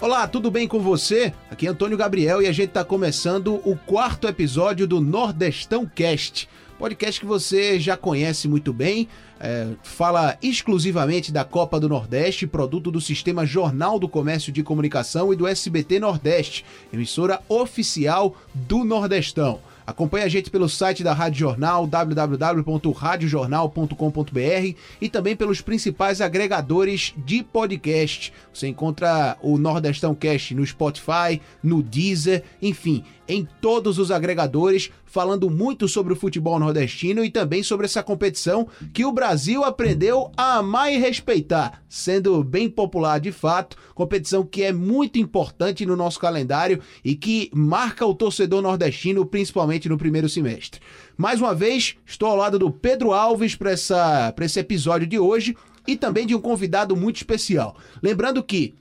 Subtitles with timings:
[0.00, 1.30] Olá, tudo bem com você?
[1.50, 6.48] Aqui é Antônio Gabriel e a gente está começando o quarto episódio do Nordestão Cast.
[6.78, 9.06] Podcast que você já conhece muito bem,
[9.38, 15.34] é, fala exclusivamente da Copa do Nordeste, produto do sistema Jornal do Comércio de Comunicação
[15.34, 19.60] e do SBT Nordeste, emissora oficial do Nordestão.
[19.90, 27.42] Acompanhe a gente pelo site da Rádio Jornal, www.radiojornal.com.br e também pelos principais agregadores de
[27.42, 28.32] podcast.
[28.54, 35.48] Você encontra o Nordestão Cast no Spotify, no Deezer, enfim, em todos os agregadores, falando
[35.48, 40.58] muito sobre o futebol nordestino e também sobre essa competição que o Brasil aprendeu a
[40.58, 46.18] amar e respeitar, sendo bem popular de fato, competição que é muito importante no nosso
[46.18, 50.80] calendário e que marca o torcedor nordestino, principalmente no primeiro semestre.
[51.16, 55.96] Mais uma vez, estou ao lado do Pedro Alves para esse episódio de hoje e
[55.96, 57.76] também de um convidado muito especial.
[58.02, 58.74] Lembrando que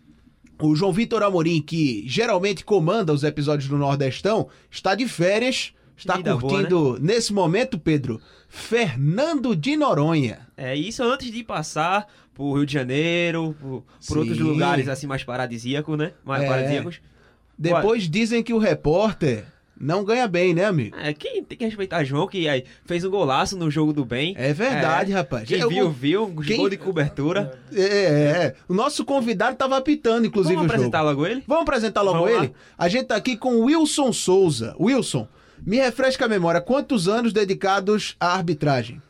[0.68, 6.18] o João Vitor Amorim, que geralmente comanda os episódios do Nordestão, está de férias, está
[6.18, 7.14] Vida curtindo boa, né?
[7.14, 10.48] nesse momento, Pedro, Fernando de Noronha.
[10.58, 15.24] É isso antes de passar por Rio de Janeiro, por, por outros lugares assim mais
[15.24, 16.14] paradisíacos, né?
[16.24, 16.48] Mais é.
[16.48, 17.02] paradisíacos.
[17.58, 19.46] Depois dizem que o repórter
[19.80, 20.98] não ganha bem, né, amigo?
[20.98, 24.36] É, quem tem que respeitar João, que aí fez um golaço no jogo do bem.
[24.38, 25.48] É verdade, é, rapaz.
[25.48, 26.36] Quem viu, viu.
[26.46, 26.58] Quem...
[26.58, 27.60] Gol de cobertura.
[27.74, 31.44] É, é, é, O nosso convidado tava apitando, inclusive, Vamos apresentar logo ele?
[31.48, 32.48] Vamos apresentar logo Vamos ele?
[32.48, 32.54] Lá.
[32.78, 34.76] A gente tá aqui com o Wilson Souza.
[34.78, 35.28] Wilson,
[35.66, 36.60] me refresca a memória.
[36.60, 39.02] Quantos anos dedicados à arbitragem?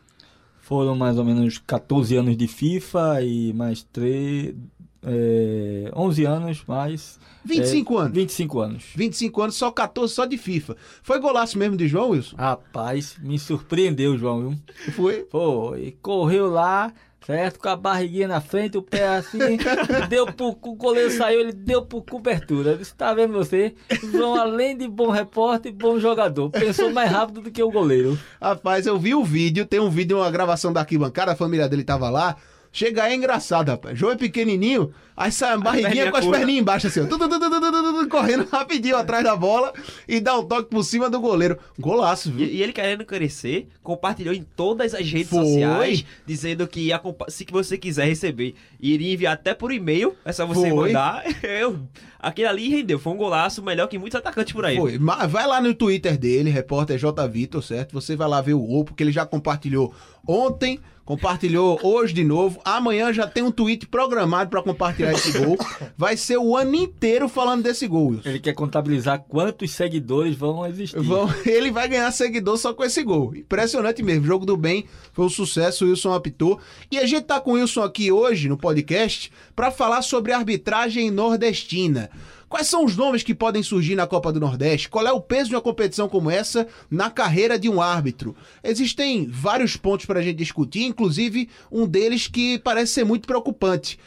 [0.59, 4.53] Foram mais ou menos 14 anos de FIFA e mais 3,
[5.03, 8.13] é, 11 anos mais 25 é, anos.
[8.13, 8.83] 25 anos.
[8.95, 10.75] 25 anos, só 14 só de FIFA.
[11.01, 12.35] Foi golaço mesmo de João, Wilson?
[12.37, 14.93] Rapaz, me surpreendeu, João, viu?
[14.93, 15.27] Foi?
[15.31, 15.97] Foi.
[16.01, 16.91] Correu lá,
[17.25, 17.59] certo?
[17.59, 19.39] Com a barriguinha na frente, o pé assim,
[20.09, 20.49] deu pro.
[20.61, 22.75] O goleiro saiu, ele deu por cobertura.
[22.75, 23.73] Você tá vendo você?
[24.11, 26.49] João, além de bom repórter, bom jogador.
[26.49, 28.19] Pensou mais rápido do que o goleiro.
[28.41, 31.83] Rapaz, eu vi o vídeo, tem um vídeo, uma gravação da arquibancada, a família dele
[31.83, 32.35] tava lá.
[32.71, 33.97] Chega aí é engraçado, rapaz.
[33.97, 38.95] João é pequenininho, aí sai a barriguinha com as perninhas embaixo, assim, ó, correndo rapidinho
[38.95, 39.73] atrás da bola
[40.07, 41.59] e dá um toque por cima do goleiro.
[41.77, 42.47] Golaço, viu?
[42.47, 45.43] E, e ele querendo crescer, compartilhou em todas as redes Foi.
[45.43, 50.45] sociais, dizendo que ia, se você quiser receber, iria enviar até por e-mail, é só
[50.45, 50.87] você Foi.
[50.87, 51.23] mandar.
[51.43, 51.81] Eu,
[52.17, 54.77] aquele ali rendeu, foi um golaço melhor que muitos atacantes por aí.
[54.77, 54.97] Foi.
[54.97, 57.27] Vai lá no Twitter dele, repórter J.
[57.27, 57.91] Vitor, certo?
[57.93, 59.93] Você vai lá ver o gol, porque ele já compartilhou
[60.25, 62.61] ontem compartilhou hoje de novo.
[62.63, 65.57] Amanhã já tem um tweet programado para compartilhar esse gol.
[65.97, 68.09] Vai ser o ano inteiro falando desse gol.
[68.09, 68.29] Wilson.
[68.29, 70.99] Ele quer contabilizar quantos seguidores vão existir.
[70.99, 73.35] Vão, ele vai ganhar seguidor só com esse gol.
[73.35, 74.25] Impressionante mesmo.
[74.25, 75.85] Jogo do bem foi um sucesso.
[75.85, 76.59] O Wilson apitou.
[76.91, 81.11] E a gente tá com o Wilson aqui hoje no podcast para falar sobre arbitragem
[81.11, 82.09] nordestina.
[82.47, 84.89] Quais são os nomes que podem surgir na Copa do Nordeste?
[84.89, 88.35] Qual é o peso de uma competição como essa na carreira de um árbitro?
[88.63, 93.99] Existem vários pontos para a gente discutir, inclusive um deles que parece ser muito preocupante.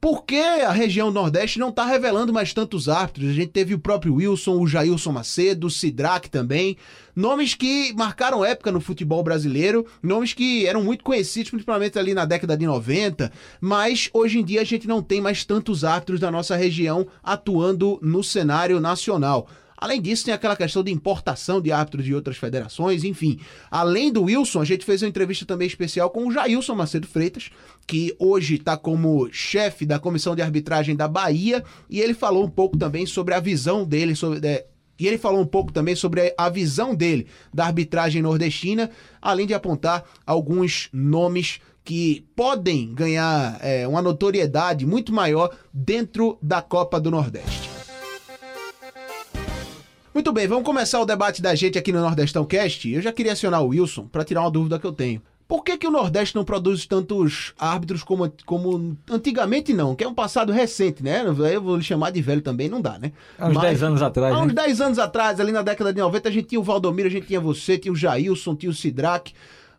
[0.00, 3.28] Por que a região Nordeste não está revelando mais tantos árbitros?
[3.28, 6.78] A gente teve o próprio Wilson, o Jailson Macedo, o Sidraque também.
[7.14, 12.24] Nomes que marcaram época no futebol brasileiro, nomes que eram muito conhecidos, principalmente ali na
[12.24, 16.30] década de 90, mas hoje em dia a gente não tem mais tantos árbitros da
[16.30, 19.48] nossa região atuando no cenário nacional.
[19.80, 23.40] Além disso, tem aquela questão de importação de árbitros de outras federações, enfim.
[23.70, 27.50] Além do Wilson, a gente fez uma entrevista também especial com o Jailson Macedo Freitas,
[27.86, 32.50] que hoje está como chefe da comissão de arbitragem da Bahia, e ele falou um
[32.50, 34.46] pouco também sobre a visão dele sobre.
[34.46, 34.66] É,
[34.98, 38.90] e ele falou um pouco também sobre a visão dele da arbitragem nordestina,
[39.22, 46.60] além de apontar alguns nomes que podem ganhar é, uma notoriedade muito maior dentro da
[46.60, 47.69] Copa do Nordeste.
[50.12, 52.92] Muito bem, vamos começar o debate da gente aqui no Nordestão Cast.
[52.92, 55.22] Eu já queria acionar o Wilson para tirar uma dúvida que eu tenho.
[55.46, 59.94] Por que, que o Nordeste não produz tantos árbitros como, como antigamente não?
[59.94, 61.24] Que é um passado recente, né?
[61.24, 63.12] Eu vou lhe chamar de velho também, não dá, né?
[63.38, 64.34] Há uns 10 anos atrás.
[64.34, 64.84] Há uns 10 né?
[64.84, 67.40] anos atrás, ali na década de 90, a gente tinha o Valdomiro, a gente tinha
[67.40, 69.32] você, tinha o Jailson, tinha o Sidraque.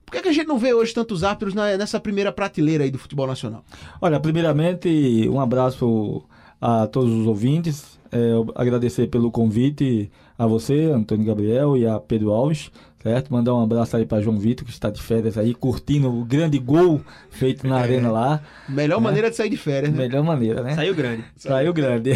[0.06, 2.92] Por que, que a gente não vê hoje tantos árbitros na, nessa primeira prateleira aí
[2.92, 3.66] do futebol nacional?
[4.02, 6.24] Olha, primeiramente, um abraço
[6.60, 8.00] a todos os ouvintes.
[8.12, 12.70] É, agradecer pelo convite a você, Antônio Gabriel, e a Pedro Alves,
[13.02, 13.32] certo?
[13.32, 16.60] Mandar um abraço aí para João Vitor, que está de férias aí, curtindo o grande
[16.60, 17.84] gol feito na é.
[17.84, 18.42] arena lá.
[18.68, 19.04] Melhor né?
[19.04, 19.98] maneira de sair de férias, né?
[19.98, 20.76] Melhor maneira, né?
[20.76, 21.24] Saiu grande.
[21.38, 22.12] Saiu grande.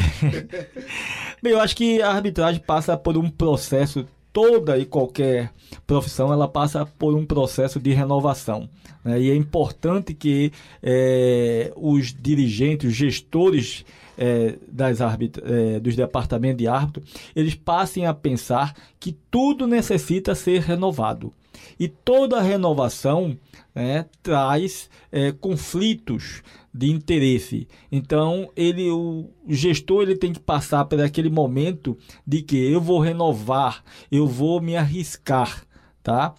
[1.42, 5.50] Bem, eu acho que a arbitragem passa por um processo toda e qualquer
[5.88, 8.70] profissão ela passa por um processo de renovação.
[9.02, 9.22] Né?
[9.22, 10.52] E é importante que
[10.84, 13.86] é, os dirigentes, os gestores
[14.18, 17.04] é, das é, dos departamentos de árbitro,
[17.36, 21.34] eles passem a pensar que tudo necessita ser renovado.
[21.80, 23.38] E toda renovação
[23.74, 26.42] né, traz é, conflitos
[26.74, 27.68] de interesse.
[27.92, 31.98] Então, ele, o gestor ele tem que passar por aquele momento
[32.28, 35.66] de que eu vou renovar, eu vou me arriscar,
[36.04, 36.36] tá?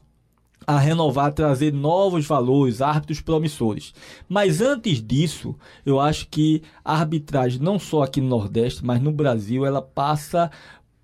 [0.66, 3.94] A renovar, trazer novos valores, árbitros promissores.
[4.28, 5.54] Mas antes disso,
[5.84, 10.50] eu acho que a arbitragem, não só aqui no Nordeste, mas no Brasil, ela passa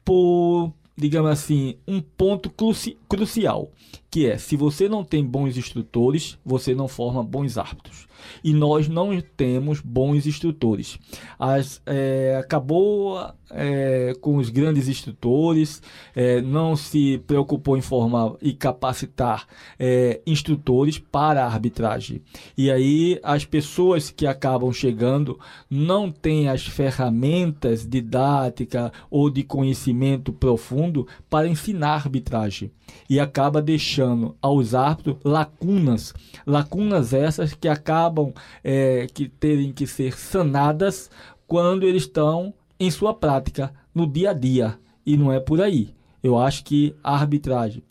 [0.05, 3.71] por, digamos assim, um ponto cruci crucial,
[4.11, 8.07] que é, se você não tem bons instrutores, você não forma bons árbitros
[8.43, 10.99] e nós não temos bons instrutores.
[11.39, 13.19] As, é, acabou
[13.53, 15.83] é, com os grandes instrutores,
[16.15, 19.47] é, não se preocupou em formar e capacitar
[19.79, 22.23] é, instrutores para a arbitragem.
[22.57, 25.39] E aí as pessoas que acabam chegando
[25.69, 32.71] não têm as ferramentas didática ou de conhecimento profundo para ensinar arbitragem
[33.09, 36.15] e acaba deixando aos árbitros lacunas,
[36.47, 38.33] lacunas essas que acabam
[38.63, 41.11] é, que terem que ser sanadas
[41.47, 42.55] quando eles estão
[42.85, 45.95] em sua prática no dia a dia e não é por aí.
[46.23, 47.83] Eu acho que a arbitragem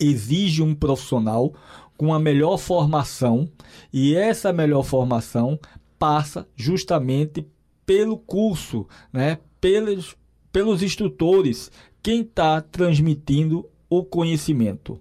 [0.00, 1.52] exige um profissional
[1.96, 3.48] com a melhor formação
[3.92, 5.58] e essa melhor formação
[5.98, 7.46] passa justamente
[7.86, 9.38] pelo curso, né?
[9.60, 10.16] pelos,
[10.50, 11.70] pelos instrutores,
[12.02, 14.98] quem está transmitindo o conhecimento.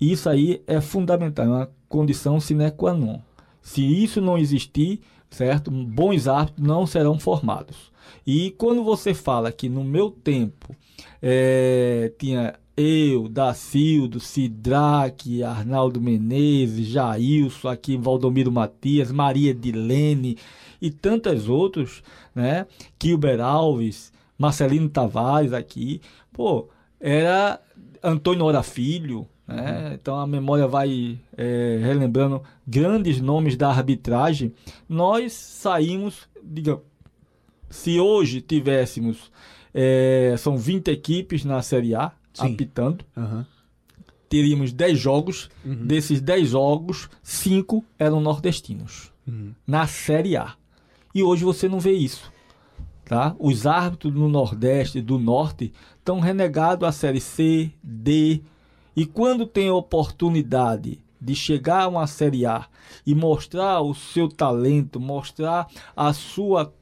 [0.00, 3.20] Isso aí é fundamental, é uma condição sine qua non.
[3.60, 5.70] Se isso não existir, certo?
[5.70, 7.92] Bons árbitros não serão formados.
[8.26, 10.74] E quando você fala que no meu tempo
[11.22, 20.38] é, tinha eu, Dacildo, Sidraque, Arnaldo Menezes, Jailson, aqui Valdomiro Matias, Maria Dilene
[20.80, 22.66] e tantos outros, né?
[22.96, 26.00] Kilber Alves, Marcelino Tavares aqui,
[26.32, 26.68] pô,
[27.00, 27.60] era
[28.00, 29.92] Antônio Ora Filho, né?
[29.94, 34.54] então a memória vai é, relembrando grandes nomes da arbitragem.
[34.88, 36.82] Nós saímos, digamos,
[37.70, 39.30] se hoje tivéssemos,
[39.74, 42.52] é, são 20 equipes na Série A Sim.
[42.52, 43.44] apitando, uhum.
[44.28, 45.86] teríamos 10 jogos, uhum.
[45.86, 49.52] desses 10 jogos, 5 eram nordestinos, uhum.
[49.66, 50.54] na Série A.
[51.14, 52.32] E hoje você não vê isso.
[53.04, 53.34] Tá?
[53.38, 58.42] Os árbitros no Nordeste e do Norte estão renegados à Série C, D,
[58.94, 62.66] e quando tem a oportunidade de chegar a uma Série A
[63.06, 66.72] e mostrar o seu talento, mostrar a sua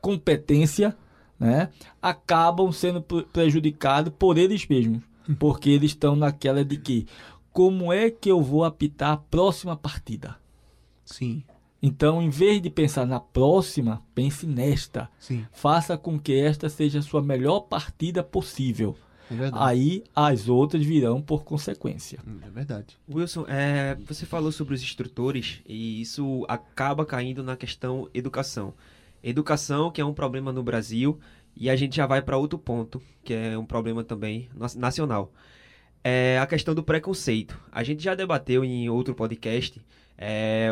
[0.00, 0.96] competência,
[1.38, 1.70] né,
[2.02, 5.02] acabam sendo prejudicados por eles mesmos,
[5.38, 7.06] porque eles estão naquela de que
[7.52, 10.36] como é que eu vou apitar a próxima partida?
[11.04, 11.42] Sim.
[11.82, 15.08] Então, em vez de pensar na próxima, pense nesta.
[15.18, 15.46] Sim.
[15.52, 18.96] Faça com que esta seja a sua melhor partida possível.
[19.30, 22.18] É Aí as outras virão por consequência.
[22.26, 22.96] Hum, é verdade.
[23.12, 28.72] Wilson, é, você falou sobre os instrutores e isso acaba caindo na questão educação.
[29.28, 31.18] Educação, que é um problema no Brasil,
[31.56, 35.32] e a gente já vai para outro ponto, que é um problema também nacional.
[36.02, 37.58] É a questão do preconceito.
[37.72, 39.80] A gente já debateu em outro podcast
[40.16, 40.70] é,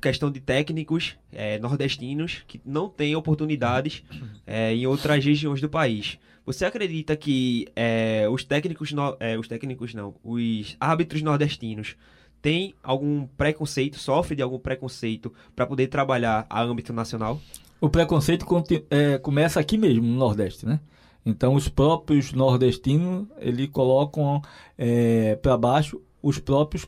[0.00, 4.04] questão de técnicos é, nordestinos que não têm oportunidades
[4.46, 6.18] é, em outras regiões do país.
[6.44, 11.96] Você acredita que é, os técnicos, no, é, os técnicos não, os árbitros nordestinos
[12.40, 17.40] têm algum preconceito, sofrem de algum preconceito para poder trabalhar a âmbito nacional?
[17.80, 18.46] O preconceito
[18.90, 20.80] é, começa aqui mesmo, no Nordeste, né?
[21.24, 24.40] Então, os próprios nordestinos, eles colocam
[24.78, 26.86] é, para baixo os próprios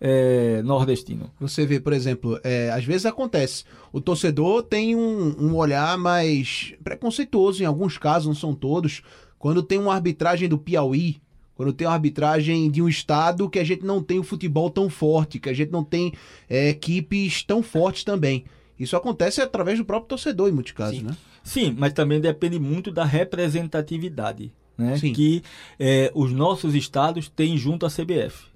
[0.00, 1.30] é, nordestino.
[1.40, 6.74] Você vê, por exemplo, é, às vezes acontece, o torcedor tem um, um olhar mais
[6.84, 9.02] preconceituoso em alguns casos, não são todos,
[9.38, 11.20] quando tem uma arbitragem do Piauí,
[11.54, 14.88] quando tem uma arbitragem de um estado que a gente não tem o futebol tão
[14.88, 16.12] forte, que a gente não tem
[16.48, 18.44] é, equipes tão fortes também.
[18.80, 21.04] Isso acontece através do próprio torcedor, em muitos casos, Sim.
[21.04, 21.16] né?
[21.44, 24.98] Sim, mas também depende muito da representatividade né?
[24.98, 25.42] que
[25.78, 28.48] é, os nossos estados têm junto à CBF.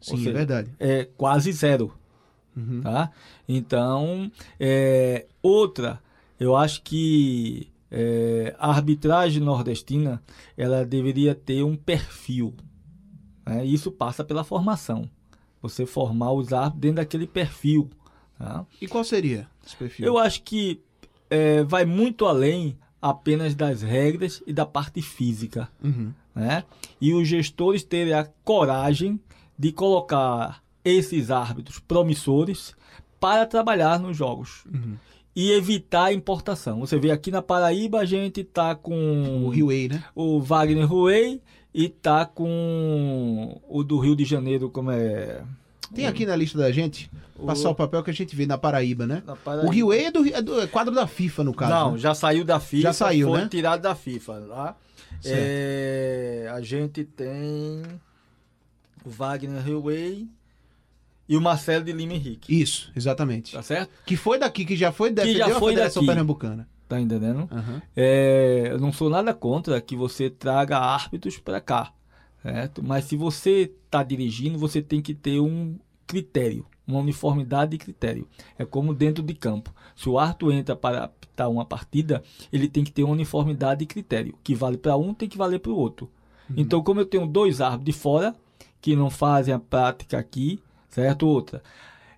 [0.00, 0.70] Sim, seja, é verdade.
[0.78, 1.92] É quase zero.
[2.54, 2.80] Uhum.
[2.82, 3.10] Tá?
[3.48, 6.00] Então, é, outra,
[6.38, 10.22] eu acho que é, a arbitragem nordestina
[10.56, 12.54] ela deveria ter um perfil.
[13.44, 13.64] Né?
[13.64, 15.08] Isso passa pela formação.
[15.62, 17.90] Você formar os árbitros dentro daquele perfil.
[18.38, 18.66] Tá?
[18.80, 20.06] E qual seria esse perfil?
[20.06, 20.80] Eu acho que
[21.30, 25.68] é, vai muito além apenas das regras e da parte física.
[25.82, 26.12] Uhum.
[26.34, 26.64] né?
[27.00, 29.20] E os gestores terem a coragem
[29.58, 32.74] de colocar esses árbitros promissores
[33.18, 34.64] para trabalhar nos jogos.
[34.66, 34.96] Uhum.
[35.34, 36.80] E evitar a importação.
[36.80, 40.04] Você vê aqui na Paraíba a gente tá com O Riway, né?
[40.14, 41.42] o Wagner Ruey
[41.74, 45.42] e tá com o do Rio de Janeiro, como é.
[45.94, 48.58] Tem aqui na lista da gente, O- passar o papel que a gente vê na
[48.58, 49.22] Paraíba, né?
[49.26, 49.66] Na Paraíba.
[49.66, 51.72] O Riway é do, é do é quadro da FIFA, no caso.
[51.72, 51.98] Não, né?
[51.98, 52.82] já saiu da FIFA.
[52.82, 53.48] Já saiu, foi né?
[53.48, 54.40] tirado da FIFA.
[54.48, 54.76] Tá?
[55.20, 55.38] Certo.
[55.38, 57.82] É, a gente tem
[59.04, 60.28] o Wagner Hillway
[61.28, 62.60] e o Marcelo de Lima Henrique.
[62.60, 63.52] Isso, exatamente.
[63.52, 63.90] Tá certo?
[64.04, 66.06] Que foi daqui, que já foi já defendeu foi a Federação daqui.
[66.06, 66.68] Pernambucana.
[66.88, 67.48] Tá entendendo?
[67.96, 71.92] É, eu não sou nada contra que você traga árbitros para cá,
[72.46, 72.82] certo?
[72.82, 75.76] Mas se você está dirigindo, você tem que ter um
[76.06, 78.28] critério, uma uniformidade de critério.
[78.56, 79.74] É como dentro de campo.
[79.96, 82.22] Se o árbitro entra para apitar uma partida,
[82.52, 84.38] ele tem que ter uma uniformidade de critério.
[84.44, 86.08] Que vale para um, tem que valer para o outro.
[86.56, 88.36] Então, como eu tenho dois árbitros de fora
[88.80, 91.26] que não fazem a prática aqui, certo?
[91.26, 91.60] Outra.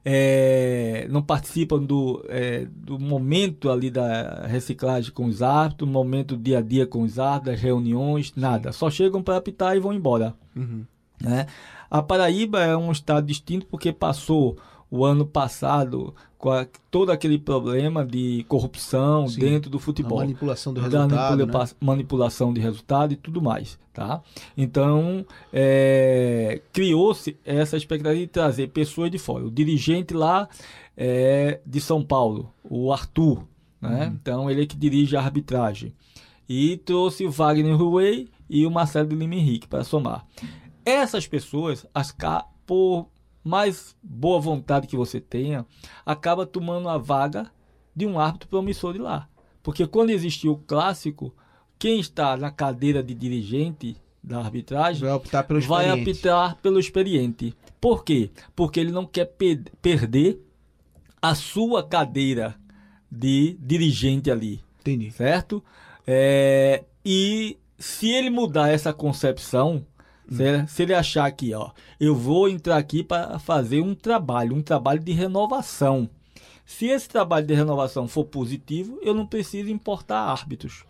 [0.05, 6.37] É, não participam do, é, do momento ali da reciclagem com os árbitros, do momento
[6.37, 8.73] do dia a dia com os árbitros, das reuniões, nada.
[8.73, 10.35] Só chegam para apitar e vão embora.
[10.57, 10.85] Uhum.
[11.21, 11.47] né?
[11.91, 14.57] A Paraíba é um estado distinto porque passou
[14.91, 19.41] o ano passado com a- todo aquele problema de corrupção Sim.
[19.41, 21.31] dentro do futebol manipulação do resultado, né?
[21.31, 24.23] manipula- manipulação de resultado e tudo mais, tá?
[24.57, 29.45] Então, é, criou-se essa expectativa de trazer pessoas de fora.
[29.45, 30.49] O dirigente lá
[30.97, 33.43] é de São Paulo, o Arthur,
[33.81, 34.13] né?
[34.15, 35.93] Então, ele é que dirige a arbitragem.
[36.49, 40.25] E trouxe o Wagner Ruey e o Marcelo de Lima Henrique para somar.
[40.85, 42.11] Essas pessoas, as
[42.65, 43.07] por
[43.49, 45.65] mais boa vontade que você tenha,
[46.05, 47.51] acaba tomando a vaga
[47.97, 49.27] de um árbitro promissor de lá.
[49.63, 51.35] Porque quando existiu o clássico,
[51.79, 56.11] quem está na cadeira de dirigente da arbitragem Vai optar pelo vai experiente.
[56.11, 57.55] apitar pelo experiente.
[57.81, 58.31] Por quê?
[58.55, 60.45] Porque ele não quer pe- perder
[61.23, 62.55] a sua cadeira
[63.11, 65.11] de dirigente ali, Entendi.
[65.11, 65.65] certo?
[66.07, 69.87] É, e se ele mudar essa concepção,
[70.37, 70.69] certo?
[70.69, 75.01] se ele achar que, ó, eu vou entrar aqui para fazer um trabalho, um trabalho
[75.01, 76.09] de renovação.
[76.65, 80.85] Se esse trabalho de renovação for positivo, eu não preciso importar árbitros.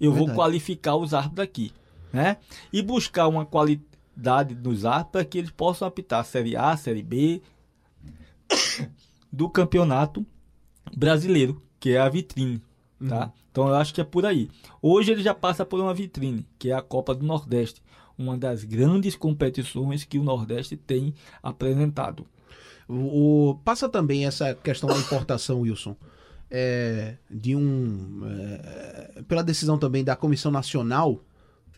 [0.00, 0.36] Eu vou Verdade.
[0.36, 1.72] qualificar os árbitros aqui,
[2.12, 2.36] né?
[2.72, 7.42] E buscar uma qualidade nos árbitros para que eles possam apitar Série A, Série B
[9.32, 10.24] do campeonato
[10.96, 12.62] brasileiro, que é a vitrine,
[13.08, 13.32] tá?
[13.50, 14.50] Então eu acho que é por aí.
[14.82, 17.82] Hoje ele já passa por uma vitrine, que é a Copa do Nordeste,
[18.18, 22.26] uma das grandes competições que o Nordeste tem apresentado.
[22.88, 25.96] O, passa também essa questão da importação, Wilson.
[26.50, 28.20] é, de um.
[28.24, 31.20] é, pela decisão também da Comissão Nacional,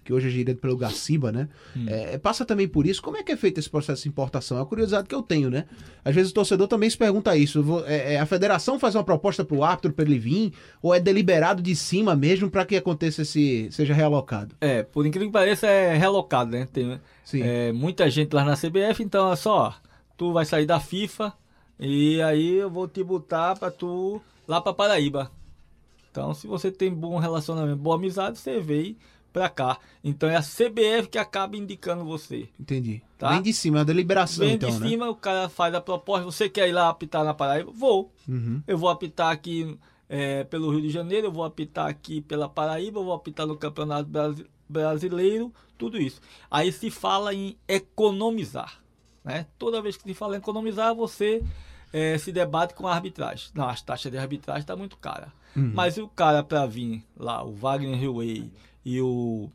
[0.08, 1.50] que hoje é gerida pelo Gaciba, né?
[1.86, 3.02] É, passa também por isso.
[3.02, 4.56] Como é que é feito esse processo de importação?
[4.56, 5.66] É uma curiosidade que eu tenho, né?
[6.02, 7.62] Às vezes o torcedor também se pergunta isso.
[7.62, 10.94] Vou- é, é, a federação faz uma proposta para o árbitro para ele vir, ou
[10.94, 13.68] é deliberado de cima mesmo para que aconteça esse.
[13.70, 14.54] seja realocado?
[14.62, 16.66] É, por incrível que pareça, é relocado, né?
[16.72, 17.42] Tem Sim.
[17.42, 19.74] é, muita gente lá na CBF, então olha só,
[20.16, 21.34] tu vai sair da FIFA
[21.78, 25.30] e aí eu vou te botar pra tu lá pra Paraíba.
[26.10, 28.96] Então, se você tem bom relacionamento, boa amizade, você veio
[29.32, 29.78] pra cá.
[30.02, 32.48] Então é a CBF que acaba indicando você.
[32.58, 33.02] Entendi.
[33.18, 33.30] Tá.
[33.30, 34.88] Vem de cima, é uma deliberação, Vem então, de né?
[34.88, 37.70] cima, o cara faz a proposta, você quer ir lá apitar na Paraíba?
[37.72, 38.12] Vou.
[38.28, 38.62] Uhum.
[38.66, 39.76] Eu vou apitar aqui
[40.08, 43.56] é, pelo Rio de Janeiro, eu vou apitar aqui pela Paraíba, eu vou apitar no
[43.56, 46.20] Campeonato Brasi- Brasileiro, tudo isso.
[46.50, 48.80] Aí se fala em economizar.
[49.24, 49.46] Né?
[49.58, 51.42] Toda vez que se fala em economizar, você
[51.92, 53.50] é, se debate com a arbitragem.
[53.54, 55.32] Não, as taxas de arbitragem está muito cara.
[55.56, 55.72] Uhum.
[55.74, 58.50] Mas o cara para vir lá, o Wagner Hillway
[58.84, 59.48] e o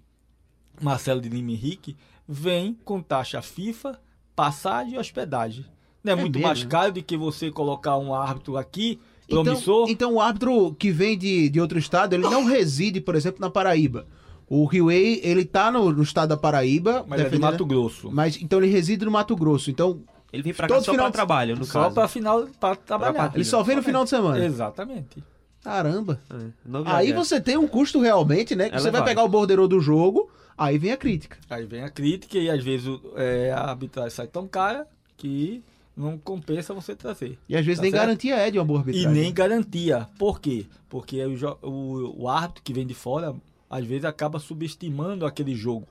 [0.82, 1.96] Marcelo de Lima Henrique,
[2.28, 4.00] vem com taxa FIFA,
[4.36, 5.66] passagem e hospedagem.
[6.04, 6.70] Não é, É muito mesmo, mais né?
[6.70, 9.90] caro do que você colocar um árbitro aqui, Então, promissor.
[9.90, 13.50] então o árbitro que vem de, de outro estado, ele não reside, por exemplo, na
[13.50, 14.06] Paraíba.
[14.50, 18.12] O Riway, ele tá no, no estado da Paraíba, mas é de defendendo- Mato Grosso.
[18.12, 19.72] mas então ele reside no Mato Grosso.
[19.72, 20.02] Então
[20.32, 21.96] Ele vem pra Todo cá só final pra de- trabalho, no Só caso.
[21.96, 23.14] para final para trabalhar.
[23.14, 23.38] partida.
[23.38, 24.44] ele só vem no final de semana.
[24.46, 25.24] Exatamente.
[25.64, 26.20] Caramba.
[26.30, 26.46] É,
[26.86, 28.70] Aí você tem um custo realmente, né?
[28.70, 29.06] Que É você vai elevado.
[29.10, 31.38] pegar o borderô do jogo, aí vem a crítica.
[31.50, 35.64] Aí vem a crítica e às vezes o- é, a arbitragem sai tão cara que
[35.96, 37.38] não compensa você trazer.
[37.48, 38.02] E às vezes Tá nem certo?
[38.04, 39.12] garantia é de uma boa E arbitragem.
[39.22, 40.08] nem garantia.
[40.20, 40.66] Por quê?
[40.90, 43.34] Porque o, o, o árbitro que vem de fora,
[43.70, 45.88] às vezes acaba subestimando aquele jogo.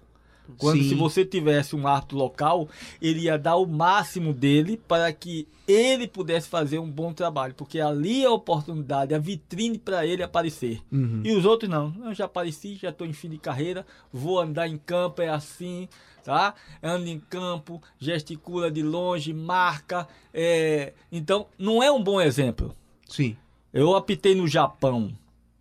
[0.58, 0.88] Quando Sim.
[0.90, 2.68] se você tivesse um árbitro local,
[3.00, 7.80] ele ia dar o máximo dele para que ele pudesse fazer um bom trabalho, porque
[7.80, 10.80] ali é a oportunidade, a vitrine para ele aparecer.
[10.90, 11.22] Uhum.
[11.24, 11.94] E os outros não.
[12.04, 15.88] Eu já apareci, já estou em fim de carreira, vou andar em campo, é assim,
[16.24, 16.54] tá?
[16.82, 20.06] Anda em campo, gesticula de longe, marca.
[20.34, 22.74] é, Então, não é um bom exemplo.
[23.08, 23.36] Sim.
[23.72, 25.12] Eu apitei no Japão,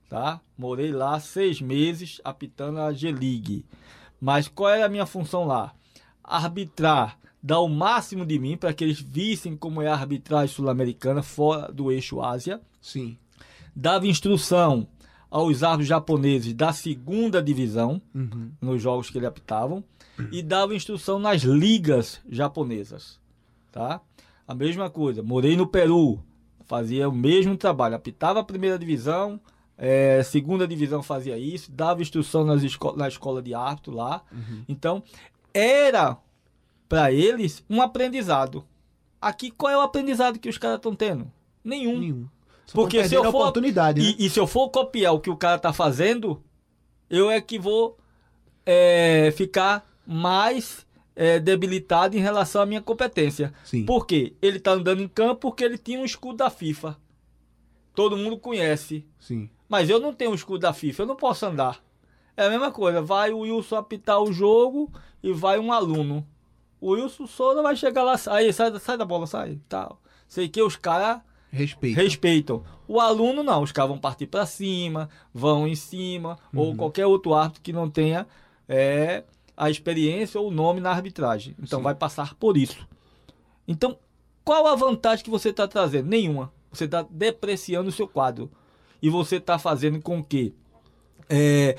[0.09, 0.41] tá?
[0.57, 3.63] Morei lá seis meses apitando a G-League.
[4.21, 5.73] Mas qual era a minha função lá?
[6.23, 11.23] Arbitrar, dar o máximo de mim para que eles vissem como é a arbitragem sul-americana
[11.23, 12.61] fora do eixo Ásia.
[12.79, 13.17] Sim.
[13.75, 14.87] Dava instrução
[15.29, 18.51] aos árbitros japoneses da segunda divisão, Uhum.
[18.61, 19.83] nos jogos que eles apitavam,
[20.31, 23.19] e dava instrução nas ligas japonesas,
[23.71, 24.01] tá?
[24.47, 26.19] A mesma coisa, morei no Peru,
[26.67, 29.39] fazia o mesmo trabalho, apitava a primeira divisão,
[29.83, 34.21] eh, segunda divisão fazia isso, dava instrução nas esco na escola de árbitro lá,
[34.69, 35.01] então
[35.51, 36.17] era
[36.87, 38.63] para eles um aprendizado.
[39.19, 41.31] Aqui qual é o aprendizado que os caras estão tendo?
[41.63, 41.99] Nenhum.
[41.99, 42.27] Nenhum.
[42.67, 44.15] Só Porque tão se eu for- oportunidade, né?
[44.17, 46.41] E, e se eu for copiar o que o cara tá fazendo,
[47.09, 47.97] eu é que vou
[48.65, 50.85] é, ficar mais
[51.15, 53.53] é, debilitado em relação à minha competência.
[53.63, 53.85] Sim.
[53.85, 54.33] Por quê?
[54.41, 56.97] Ele tá andando em campo porque ele tinha um escudo da FIFA.
[57.93, 59.05] Todo mundo conhece.
[59.19, 59.49] Sim.
[59.71, 61.81] Mas eu não tenho um escudo da FIFA, eu não posso andar.
[62.35, 64.91] É a mesma coisa, vai o Wilson apitar o jogo
[65.23, 66.27] e vai um aluno.
[66.81, 70.01] O Wilson Souza vai chegar lá, sai, sai, sai da bola, sai, tal.
[70.27, 71.95] Sei que os caras Respeito.
[71.95, 72.65] respeitam.
[72.85, 77.33] O aluno não, os caras vão partir para cima, vão em cima, ou qualquer outro
[77.33, 78.27] árbitro que não tenha
[78.67, 79.23] é,
[79.55, 81.55] a experiência ou o nome na arbitragem.
[81.57, 81.83] Então Sim.
[81.83, 82.85] vai passar por isso.
[83.65, 83.97] Então,
[84.43, 86.09] qual a vantagem que você está trazendo?
[86.09, 86.51] Nenhuma.
[86.73, 88.51] Você está depreciando o seu quadro.
[89.01, 90.53] E você está fazendo com que
[91.29, 91.77] é,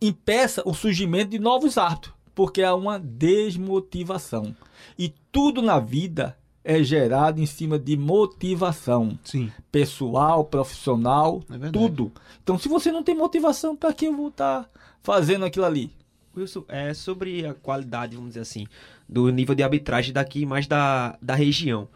[0.00, 4.54] impeça o surgimento de novos árbitros, porque há uma desmotivação.
[4.98, 9.50] E tudo na vida é gerado em cima de motivação Sim.
[9.70, 12.12] pessoal, profissional, É tudo.
[12.42, 14.68] Então, se você não tem motivação, para que eu vou estar
[15.02, 15.92] fazendo aquilo ali?
[16.36, 18.66] Wilson, é sobre a qualidade, vamos dizer assim,
[19.08, 21.88] do nível de arbitragem daqui mais da, da região.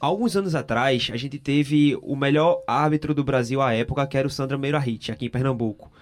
[0.00, 4.26] Alguns anos atrás, a gente teve o melhor árbitro do Brasil à época, que era
[4.26, 5.92] o Sandro Meirahit, aqui em Pernambuco.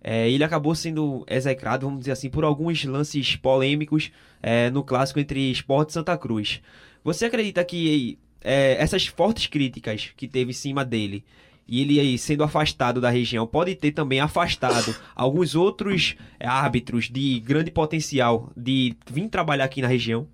[0.00, 5.18] É, ele acabou sendo execrado, vamos dizer assim, por alguns lances polêmicos é, no clássico
[5.18, 6.60] entre Sport e Santa Cruz.
[7.02, 11.24] Você acredita que é, essas fortes críticas que teve em cima dele
[11.66, 17.40] e ele aí sendo afastado da região pode ter também afastado alguns outros árbitros de
[17.40, 20.28] grande potencial de vir trabalhar aqui na região?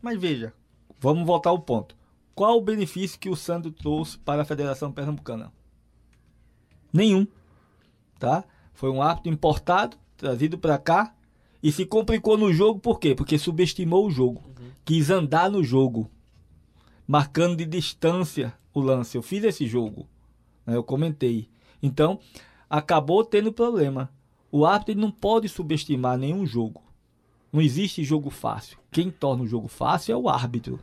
[0.00, 0.54] Mas veja,
[0.98, 1.99] vamos voltar ao ponto.
[2.40, 5.52] Qual o benefício que o Sandro trouxe para a Federação Pernambucana?
[6.90, 7.26] Nenhum.
[8.18, 8.44] Tá?
[8.72, 11.14] Foi um árbitro importado, trazido para cá
[11.62, 13.14] e se complicou no jogo por quê?
[13.14, 14.42] Porque subestimou o jogo.
[14.86, 16.10] Quis andar no jogo,
[17.06, 19.18] marcando de distância o lance.
[19.18, 20.08] Eu fiz esse jogo,
[20.64, 20.74] né?
[20.74, 21.46] eu comentei.
[21.82, 22.18] Então,
[22.70, 24.10] acabou tendo problema.
[24.50, 26.82] O árbitro não pode subestimar nenhum jogo.
[27.52, 28.78] Não existe jogo fácil.
[28.90, 30.80] Quem torna o jogo fácil é o árbitro.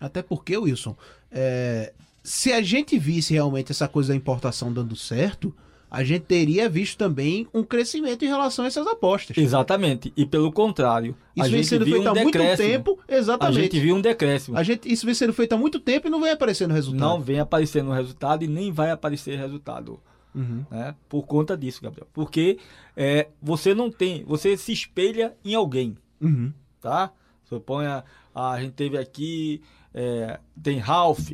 [0.00, 0.96] Até porque, Wilson,
[1.30, 5.54] é, se a gente visse realmente essa coisa da importação dando certo,
[5.90, 9.36] a gente teria visto também um crescimento em relação a essas apostas.
[9.38, 10.12] Exatamente.
[10.16, 12.68] E pelo contrário, a Isso vem gente sendo viu feito um há muito decréscimo.
[12.68, 13.60] tempo, A exatamente.
[13.62, 14.56] gente viu um decréscimo.
[14.58, 17.00] A gente- isso vem sendo feito há muito tempo e não vem aparecendo resultado.
[17.00, 19.98] Não vem aparecendo resultado e nem vai aparecer resultado.
[20.34, 20.62] Uhum.
[20.70, 20.94] né?
[21.08, 22.06] Por conta disso, Gabriel.
[22.12, 22.58] Porque
[22.94, 26.52] é, você não tem, você se espelha em alguém, Uhum.
[26.82, 27.10] tá?
[27.48, 29.62] Suponha, a gente teve aqui,
[29.94, 31.30] é, tem Ralph,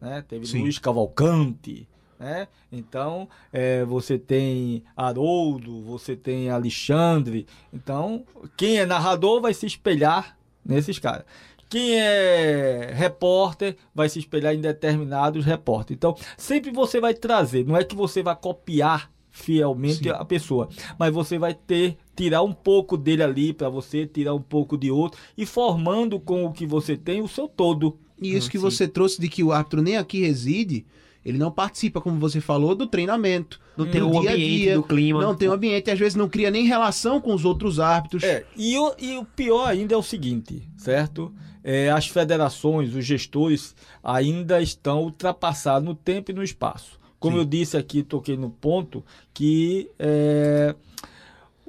[0.00, 0.24] né?
[0.26, 0.62] Teve Sim.
[0.62, 1.88] Luiz Cavalcante,
[2.18, 2.46] né?
[2.70, 7.46] Então, é, você tem Haroldo, você tem Alexandre.
[7.72, 8.24] Então,
[8.56, 11.24] quem é narrador vai se espelhar nesses caras.
[11.68, 15.96] Quem é repórter vai se espelhar em determinados repórteres.
[15.96, 20.10] Então, sempre você vai trazer, não é que você vai copiar fielmente Sim.
[20.10, 24.42] a pessoa, mas você vai ter tirar um pouco dele ali para você tirar um
[24.42, 27.98] pouco de outro e formando com o que você tem o seu todo.
[28.20, 28.62] E isso que sim.
[28.62, 30.86] você trouxe de que o árbitro nem aqui reside,
[31.24, 33.60] ele não participa, como você falou, do treinamento.
[33.76, 35.22] Não tem do o dia a ambiente, dia, do clima.
[35.22, 38.22] Não tem o ambiente, às vezes não cria nem relação com os outros árbitros.
[38.22, 41.32] É, e o, e o pior ainda é o seguinte, certo?
[41.64, 47.00] É, as federações, os gestores ainda estão ultrapassados no tempo e no espaço.
[47.20, 47.42] Como Sim.
[47.42, 50.74] eu disse aqui, toquei no ponto que é,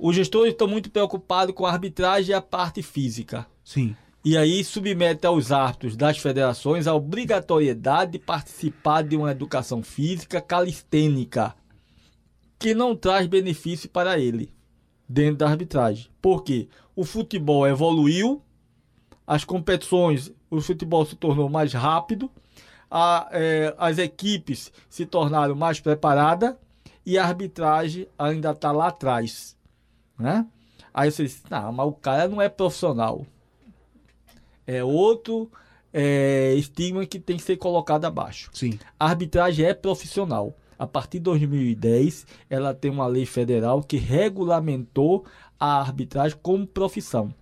[0.06, 3.48] os gestores estão muito preocupados com a arbitragem e a parte física.
[3.63, 3.96] Sim.
[4.26, 10.42] E aí submete aos árbitros das federações a obrigatoriedade de participar de uma educação física
[10.42, 11.56] calistênica,
[12.60, 14.54] que não traz benefício para ele.
[15.08, 16.10] dentro da arbitragem.
[16.22, 18.42] Porque o futebol evoluiu,
[19.26, 22.30] as competições, o futebol se tornou mais rápido,
[22.92, 26.56] a, é, as equipes se tornaram mais preparadas
[27.06, 29.56] e a arbitragem ainda está lá atrás.
[30.24, 30.48] Né?
[30.94, 33.26] Aí você diz, não, mas o cara não é profissional.
[34.66, 35.52] É outro
[35.92, 38.50] é, estigma que tem que ser colocado abaixo.
[38.54, 38.80] Sim.
[38.98, 40.56] A arbitragem é profissional.
[40.80, 45.26] A partir de 2010, ela tem uma lei federal que regulamentou
[45.60, 47.34] a arbitragem como profissão.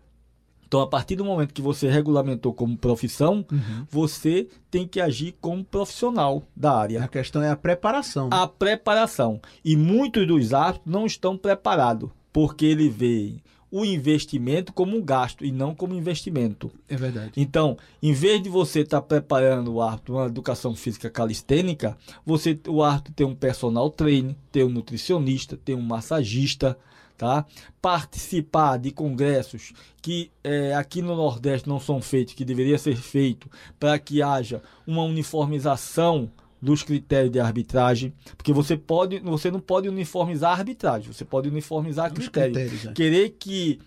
[0.67, 3.85] Então, a partir do momento que você regulamentou como profissão, uhum.
[3.89, 7.03] você tem que agir como profissional da área.
[7.03, 8.29] A questão é a preparação.
[8.31, 9.39] A preparação.
[9.63, 13.35] E muitos dos árbitros não estão preparados, porque ele vê
[13.71, 16.69] o investimento como um gasto e não como investimento.
[16.89, 17.31] É verdade.
[17.37, 22.59] Então, em vez de você estar tá preparando o árbitro uma educação física calistênica, você
[22.67, 26.77] o árbitro tem um personal trainer, tem um nutricionista, tem um massagista,
[27.17, 27.45] tá?
[27.81, 33.49] Participar de congressos que é, aqui no Nordeste não são feitos, que deveria ser feito
[33.79, 36.29] para que haja uma uniformização
[36.61, 41.49] dos critérios de arbitragem, porque você pode, você não pode uniformizar a arbitragem, você pode
[41.49, 42.57] uniformizar critérios.
[42.57, 42.93] critérios é.
[42.93, 43.79] Querer que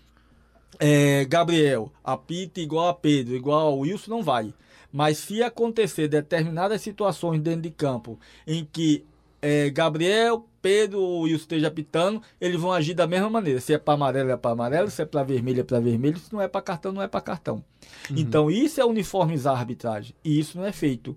[0.79, 4.53] é, Gabriel apite igual a Pedro, igual ao Wilson, não vai.
[4.91, 9.05] Mas se acontecer determinadas situações dentro de campo em que
[9.41, 13.61] é, Gabriel, Pedro ou Wilson esteja apitando, eles vão agir da mesma maneira.
[13.61, 14.89] Se é para amarelo, é para amarelo.
[14.89, 16.17] Se é para vermelho, é para vermelho.
[16.17, 17.63] Se não é para cartão, não é para cartão.
[18.09, 18.15] Uhum.
[18.17, 20.15] Então, isso é uniformizar a arbitragem.
[20.23, 21.15] E isso não é feito.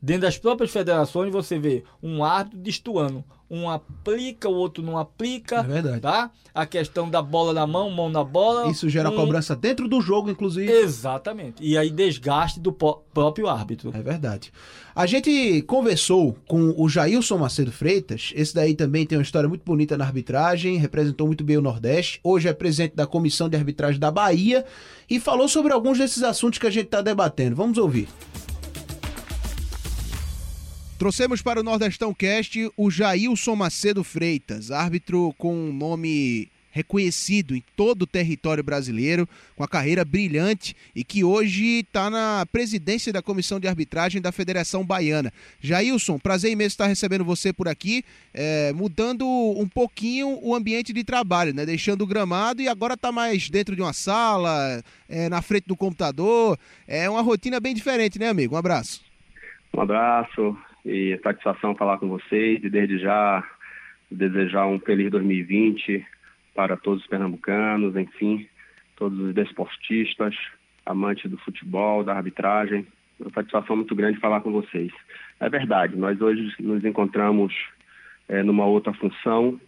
[0.00, 3.24] Dentro das próprias federações, você vê um árbitro destoando.
[3.48, 5.58] Um aplica, o outro não aplica.
[5.58, 6.00] É verdade.
[6.00, 6.30] Tá?
[6.52, 8.68] A questão da bola na mão, mão na bola.
[8.68, 9.14] Isso gera um...
[9.14, 10.70] cobrança dentro do jogo, inclusive.
[10.70, 11.62] Exatamente.
[11.62, 13.92] E aí desgaste do próprio árbitro.
[13.94, 14.52] É verdade.
[14.94, 18.32] A gente conversou com o Jailson Macedo Freitas.
[18.34, 22.18] Esse daí também tem uma história muito bonita na arbitragem, representou muito bem o Nordeste.
[22.24, 24.64] Hoje é presidente da Comissão de Arbitragem da Bahia
[25.08, 27.54] e falou sobre alguns desses assuntos que a gente está debatendo.
[27.54, 28.08] Vamos ouvir.
[30.98, 37.62] Trouxemos para o Nordestão Cast o Jailson Macedo Freitas, árbitro com um nome reconhecido em
[37.76, 43.20] todo o território brasileiro, com a carreira brilhante e que hoje está na presidência da
[43.20, 45.32] Comissão de Arbitragem da Federação Baiana.
[45.60, 51.04] Jailson, prazer imenso estar recebendo você por aqui, é, mudando um pouquinho o ambiente de
[51.04, 51.66] trabalho, né?
[51.66, 55.76] deixando o gramado e agora está mais dentro de uma sala, é, na frente do
[55.76, 56.58] computador.
[56.88, 58.54] É uma rotina bem diferente, né, amigo?
[58.54, 59.02] Um abraço.
[59.74, 60.56] Um abraço,
[60.86, 63.44] e satisfação falar com vocês e desde já
[64.10, 66.06] desejar um feliz 2020
[66.54, 68.48] para todos os pernambucanos, enfim,
[68.94, 70.34] todos os desportistas,
[70.86, 72.86] amantes do futebol, da arbitragem.
[73.18, 74.92] Uma satisfação muito grande falar com vocês.
[75.40, 77.52] É verdade, nós hoje nos encontramos
[78.28, 79.60] é, numa outra função,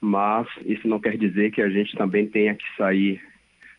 [0.00, 3.22] mas isso não quer dizer que a gente também tenha que sair,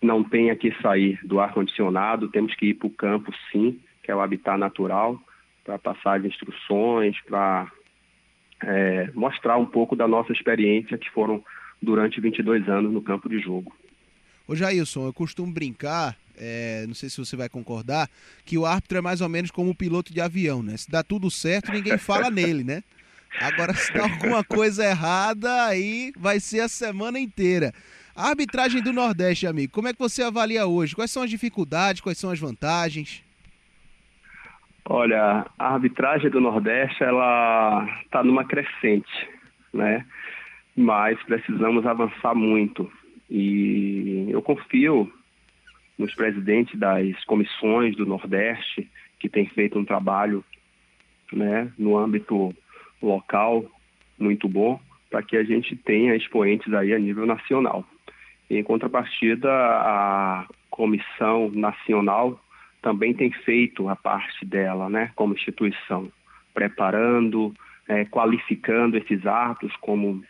[0.01, 4.15] não tenha que sair do ar-condicionado, temos que ir para o campo sim, que é
[4.15, 5.21] o habitat natural,
[5.67, 7.69] para passar as instruções, para
[8.63, 11.43] é, mostrar um pouco da nossa experiência que foram
[11.81, 13.75] durante 22 anos no campo de jogo.
[14.47, 18.09] Ô Jailson, eu costumo brincar, é, não sei se você vai concordar,
[18.45, 20.77] que o árbitro é mais ou menos como o piloto de avião, né?
[20.77, 22.81] Se dá tudo certo, ninguém fala nele, né?
[23.41, 27.73] Agora, se dá alguma coisa errada, aí vai ser a semana inteira.
[28.15, 30.95] A arbitragem do Nordeste, amigo, como é que você avalia hoje?
[30.95, 33.26] Quais são as dificuldades, quais são as vantagens?
[34.89, 39.29] Olha, a arbitragem do Nordeste ela está numa crescente,
[39.73, 40.05] né?
[40.77, 42.89] Mas precisamos avançar muito
[43.29, 45.11] e eu confio
[45.97, 50.41] nos presidentes das comissões do Nordeste que têm feito um trabalho,
[51.33, 52.55] né, no âmbito
[53.01, 53.65] local
[54.17, 57.83] muito bom para que a gente tenha expoentes aí a nível nacional.
[58.49, 62.39] Em contrapartida, a comissão nacional
[62.87, 66.09] também tem feito a parte dela, né, como instituição,
[66.53, 67.53] preparando,
[67.85, 70.23] é, qualificando esses árbitros, como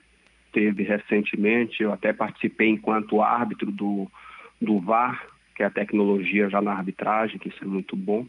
[0.51, 4.11] teve recentemente, eu até participei enquanto árbitro do,
[4.59, 5.23] do VAR,
[5.55, 8.25] que é a tecnologia já na arbitragem, que isso é muito bom,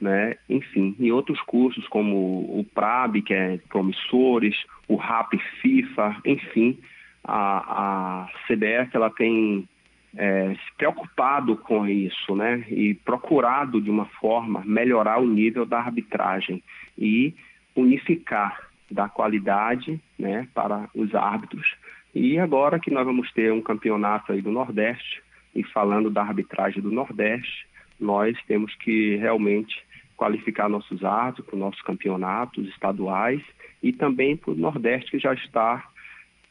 [0.00, 0.36] né?
[0.48, 2.16] Enfim, e outros cursos como
[2.58, 4.56] o PRAB, que é promissores,
[4.88, 6.78] o RAP FIFA, enfim,
[7.22, 9.68] a, a CBF ela tem
[10.16, 12.64] é, preocupado com isso, né?
[12.68, 16.62] E procurado de uma forma melhorar o nível da arbitragem
[16.98, 17.34] e
[17.76, 21.76] unificar da qualidade, né, para os árbitros.
[22.14, 25.22] E agora que nós vamos ter um campeonato aí do Nordeste
[25.54, 27.68] e falando da arbitragem do Nordeste,
[28.00, 29.80] nós temos que realmente
[30.16, 33.40] qualificar nossos árbitros nossos campeonatos estaduais
[33.82, 35.88] e também para o Nordeste que já está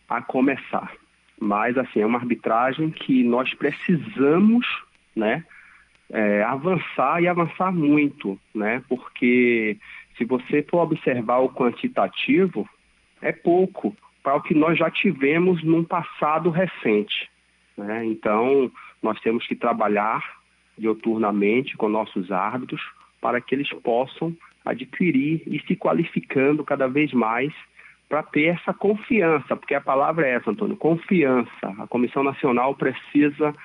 [0.07, 0.91] a começar.
[1.39, 4.65] Mas, assim, é uma arbitragem que nós precisamos,
[5.15, 5.43] né,
[6.11, 8.83] é, avançar e avançar muito, né?
[8.89, 9.77] Porque
[10.17, 12.67] se você for observar o quantitativo,
[13.21, 17.29] é pouco para o que nós já tivemos num passado recente.
[17.77, 18.05] Né?
[18.05, 18.71] Então,
[19.01, 20.21] nós temos que trabalhar
[20.77, 22.81] dioturnamente com nossos árbitros
[23.21, 27.53] para que eles possam adquirir e se qualificando cada vez mais
[28.09, 31.67] para ter essa confiança, porque a palavra é essa, Antônio, confiança.
[31.77, 33.55] A Comissão Nacional precisa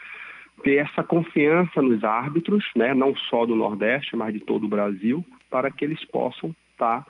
[0.62, 5.24] ter essa confiança nos árbitros, né, não só do Nordeste, mas de todo o Brasil,
[5.50, 7.06] para que eles possam estar tá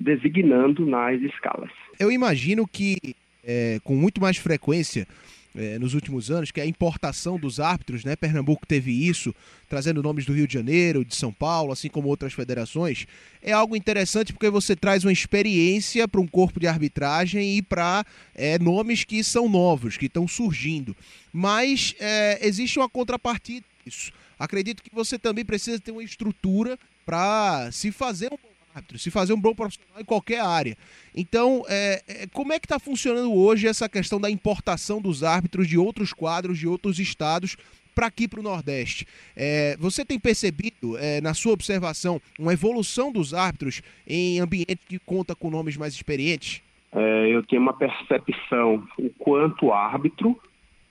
[0.00, 1.70] designando nas escalas.
[2.00, 2.96] Eu imagino que
[3.44, 5.06] é, com muito mais frequência
[5.54, 8.16] é, nos últimos anos, que é a importação dos árbitros, né?
[8.16, 9.34] Pernambuco teve isso,
[9.68, 13.06] trazendo nomes do Rio de Janeiro, de São Paulo, assim como outras federações.
[13.42, 18.04] É algo interessante porque você traz uma experiência para um corpo de arbitragem e para
[18.34, 20.96] é, nomes que são novos, que estão surgindo.
[21.32, 24.12] Mas é, existe uma contrapartida disso.
[24.38, 29.32] Acredito que você também precisa ter uma estrutura para se fazer um árbitro, se fazer
[29.32, 30.76] um bom profissional em qualquer área.
[31.14, 35.68] Então, é, é, como é que está funcionando hoje essa questão da importação dos árbitros
[35.68, 37.56] de outros quadros, de outros estados,
[37.94, 39.06] para aqui para o Nordeste.
[39.36, 44.98] É, você tem percebido, é, na sua observação, uma evolução dos árbitros em ambiente que
[44.98, 46.62] conta com nomes mais experientes?
[46.92, 50.38] É, eu tenho uma percepção o quanto árbitro,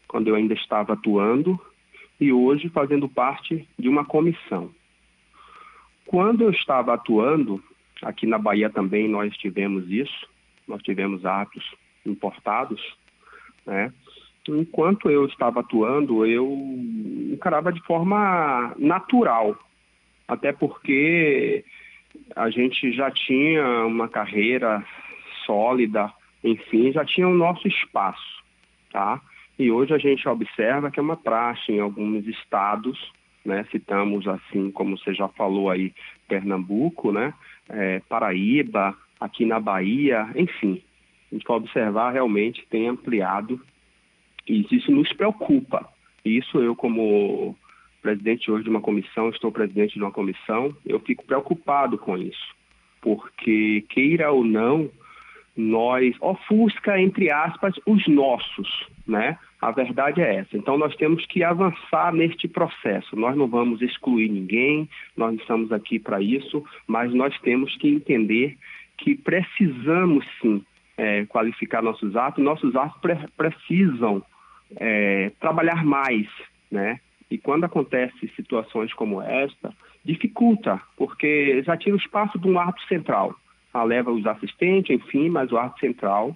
[0.07, 1.59] quando eu ainda estava atuando,
[2.19, 4.69] e hoje fazendo parte de uma comissão.
[6.05, 7.63] Quando eu estava atuando,
[8.01, 10.27] Aqui na Bahia também nós tivemos isso,
[10.67, 11.63] nós tivemos atos
[12.05, 12.81] importados,
[13.65, 13.93] né?
[14.49, 16.51] Enquanto eu estava atuando, eu
[17.31, 19.55] encarava de forma natural,
[20.27, 21.63] até porque
[22.35, 24.83] a gente já tinha uma carreira
[25.45, 26.11] sólida,
[26.43, 28.43] enfim, já tinha o nosso espaço,
[28.91, 29.21] tá?
[29.59, 33.11] E hoje a gente observa que é uma praxe em alguns estados,
[33.45, 33.63] né?
[33.71, 35.93] Citamos assim, como você já falou aí,
[36.27, 37.33] Pernambuco, né?
[37.71, 40.81] É, Paraíba, aqui na Bahia, enfim.
[41.31, 43.59] A gente pode observar realmente tem ampliado
[44.47, 45.87] e isso nos preocupa.
[46.25, 47.55] Isso eu como
[48.01, 52.55] presidente hoje de uma comissão, estou presidente de uma comissão, eu fico preocupado com isso,
[52.99, 54.89] porque queira ou não,
[55.55, 59.37] nós ofusca entre aspas os nossos, né?
[59.61, 60.57] A verdade é essa.
[60.57, 63.15] Então, nós temos que avançar neste processo.
[63.15, 68.57] Nós não vamos excluir ninguém, nós estamos aqui para isso, mas nós temos que entender
[68.97, 70.63] que precisamos sim
[70.97, 74.23] é, qualificar nossos atos, nossos atos pre precisam
[74.77, 76.27] é, trabalhar mais,
[76.71, 76.99] né?
[77.29, 82.81] E quando acontece situações como esta, dificulta, porque já tira o espaço de um ato
[82.87, 83.35] central.
[83.73, 86.35] A leva os assistentes, enfim, mas o ato central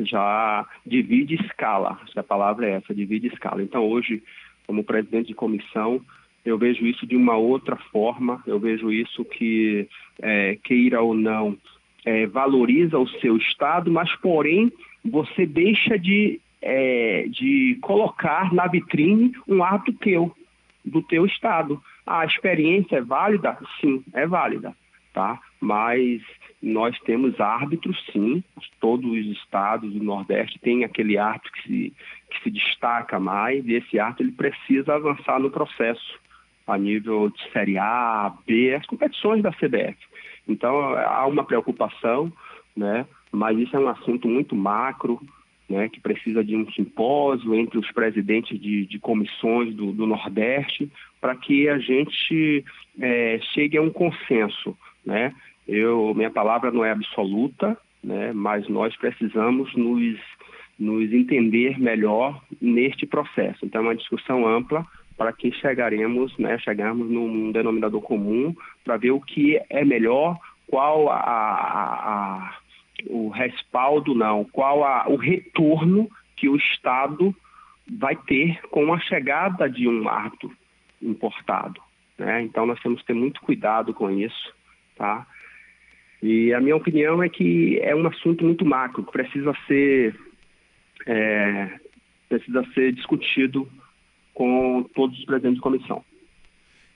[0.00, 1.98] já divide escala.
[2.06, 3.62] Que a palavra é essa, divide escala.
[3.62, 4.22] Então, hoje,
[4.66, 6.00] como presidente de comissão,
[6.44, 9.88] eu vejo isso de uma outra forma, eu vejo isso que,
[10.20, 11.56] é, queira ou não,
[12.04, 14.72] é, valoriza o seu Estado, mas, porém,
[15.04, 20.34] você deixa de, é, de colocar na vitrine um ato teu,
[20.84, 21.80] do teu Estado.
[22.04, 23.56] A experiência é válida?
[23.80, 24.74] Sim, é válida,
[25.12, 25.40] tá?
[25.62, 26.20] Mas
[26.60, 28.42] nós temos árbitros, sim,
[28.80, 31.92] todos os estados do Nordeste têm aquele árbitro que se,
[32.30, 36.20] que se destaca mais, e esse árbitro ele precisa avançar no processo
[36.66, 39.96] a nível de Série A, B, as competições da CBF.
[40.48, 42.32] Então, há uma preocupação,
[42.76, 43.06] né?
[43.30, 45.20] mas isso é um assunto muito macro,
[45.68, 45.88] né?
[45.88, 51.36] que precisa de um simpósio entre os presidentes de, de comissões do, do Nordeste, para
[51.36, 52.64] que a gente
[53.00, 54.76] é, chegue a um consenso.
[55.04, 55.34] Né?
[55.74, 60.20] Eu, minha palavra não é absoluta, né, mas nós precisamos nos,
[60.78, 63.64] nos entender melhor neste processo.
[63.64, 68.54] Então, é uma discussão ampla para que chegaremos, né, chegarmos num denominador comum
[68.84, 72.58] para ver o que é melhor, qual a, a, a
[73.08, 76.06] o respaldo, não, qual a, o retorno
[76.36, 77.34] que o Estado
[77.98, 80.52] vai ter com a chegada de um árbitro
[81.00, 81.80] importado.
[82.18, 82.42] Né?
[82.42, 84.52] Então, nós temos que ter muito cuidado com isso,
[84.96, 85.26] tá?
[86.22, 90.14] E a minha opinião é que é um assunto muito macro, que precisa ser,
[91.06, 91.80] é,
[92.28, 93.68] precisa ser discutido
[94.32, 96.04] com todos os presidentes de comissão.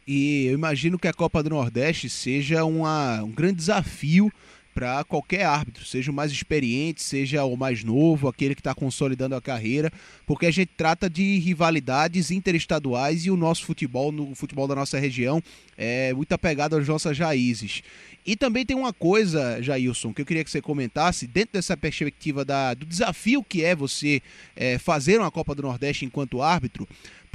[0.07, 4.31] E eu imagino que a Copa do Nordeste seja uma, um grande desafio
[4.77, 9.35] para qualquer árbitro, seja o mais experiente, seja o mais novo, aquele que está consolidando
[9.35, 9.91] a carreira,
[10.27, 14.99] porque a gente trata de rivalidades interestaduais e o nosso futebol, no futebol da nossa
[14.99, 15.43] região,
[15.79, 17.83] é muito apegado às nossas raízes.
[18.27, 22.45] E também tem uma coisa, Jailson, que eu queria que você comentasse, dentro dessa perspectiva
[22.45, 24.21] da, do desafio que é você
[24.55, 26.87] é, fazer uma Copa do Nordeste enquanto árbitro,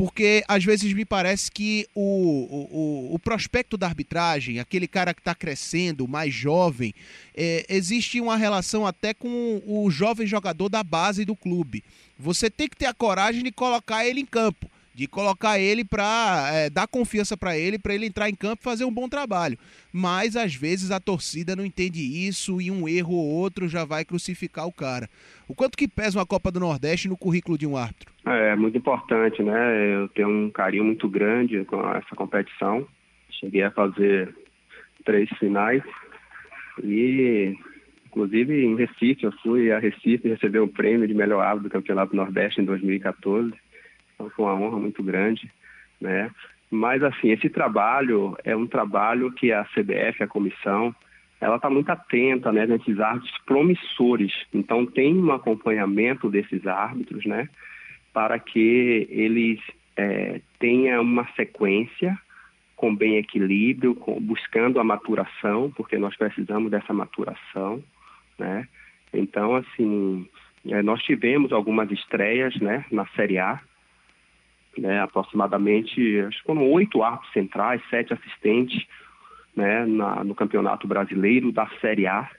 [0.02, 5.22] porque às vezes me parece que o, o, o prospecto da arbitragem, aquele cara que
[5.22, 6.92] está crescendo, mais jovem,
[7.36, 11.84] é, existe uma relação até com o jovem jogador da base do clube.
[12.18, 16.50] Você tem que ter a coragem de colocar ele em campo de colocar ele para
[16.54, 19.58] é, dar confiança para ele, para ele entrar em campo e fazer um bom trabalho.
[19.92, 24.04] Mas às vezes a torcida não entende isso e um erro ou outro já vai
[24.04, 25.10] crucificar o cara.
[25.48, 28.12] O quanto que pesa uma Copa do Nordeste no currículo de um árbitro?
[28.26, 29.96] É muito importante, né?
[29.96, 32.86] Eu tenho um carinho muito grande com essa competição.
[33.40, 34.34] Cheguei a fazer
[35.04, 35.82] três finais
[36.84, 37.56] e
[38.06, 42.14] inclusive em Recife, eu fui a Recife receber o prêmio de melhor árbitro do Campeonato
[42.14, 43.71] Nordeste em 2014 então
[44.30, 45.50] foi uma honra muito grande,
[46.00, 46.32] né?
[46.70, 50.96] Mas assim, esse trabalho é um trabalho que a CBF, a comissão,
[51.42, 54.32] ela está muito atenta, né, nesses árbitros promissores.
[54.54, 57.50] Então tem um acompanhamento desses árbitros, né,
[58.14, 59.60] para que eles
[59.98, 62.18] é, tenham uma sequência
[62.76, 67.84] com bem equilíbrio, com, buscando a maturação, porque nós precisamos dessa maturação,
[68.40, 68.68] né?
[69.14, 70.28] Então, assim,
[70.68, 73.60] é, nós tivemos algumas estreias, né, na Série A,
[74.78, 78.86] né, aproximadamente, acho que foram oito árbitros centrais, sete assistentes
[79.56, 82.30] né, na, no Campeonato Brasileiro da Série A.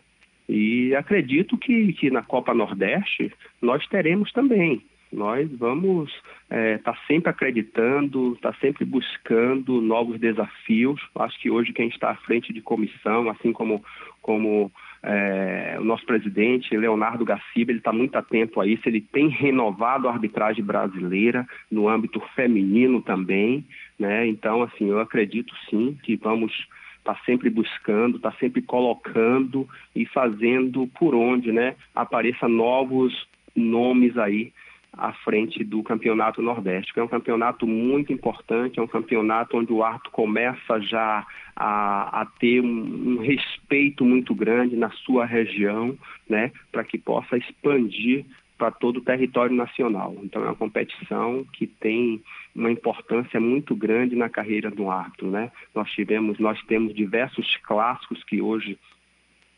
[0.48, 4.82] E acredito que, que na Copa Nordeste nós teremos também.
[5.12, 11.00] Nós vamos estar é, tá sempre acreditando, estar tá sempre buscando novos desafios.
[11.16, 13.84] Acho que hoje quem está à frente de comissão, assim como,
[14.22, 18.82] como é, o nosso presidente, Leonardo Gaciba, ele está muito atento a isso.
[18.86, 23.64] Ele tem renovado a arbitragem brasileira no âmbito feminino também.
[23.98, 24.26] Né?
[24.26, 26.52] Então, assim, eu acredito sim que vamos
[26.98, 33.26] estar tá sempre buscando, estar tá sempre colocando e fazendo por onde né, apareça novos
[33.56, 34.52] nomes aí
[34.92, 39.72] à frente do Campeonato Nordeste, que é um campeonato muito importante, é um campeonato onde
[39.72, 41.26] o árbitro começa já
[41.56, 45.96] a, a ter um, um, respeito muito grande na sua região,
[46.28, 48.26] né, para que possa expandir
[48.58, 50.14] para todo o território nacional.
[50.22, 52.22] Então é uma competição que tem
[52.54, 55.50] uma importância muito grande na carreira do árbitro, né?
[55.74, 58.78] Nós tivemos, nós temos diversos clássicos que hoje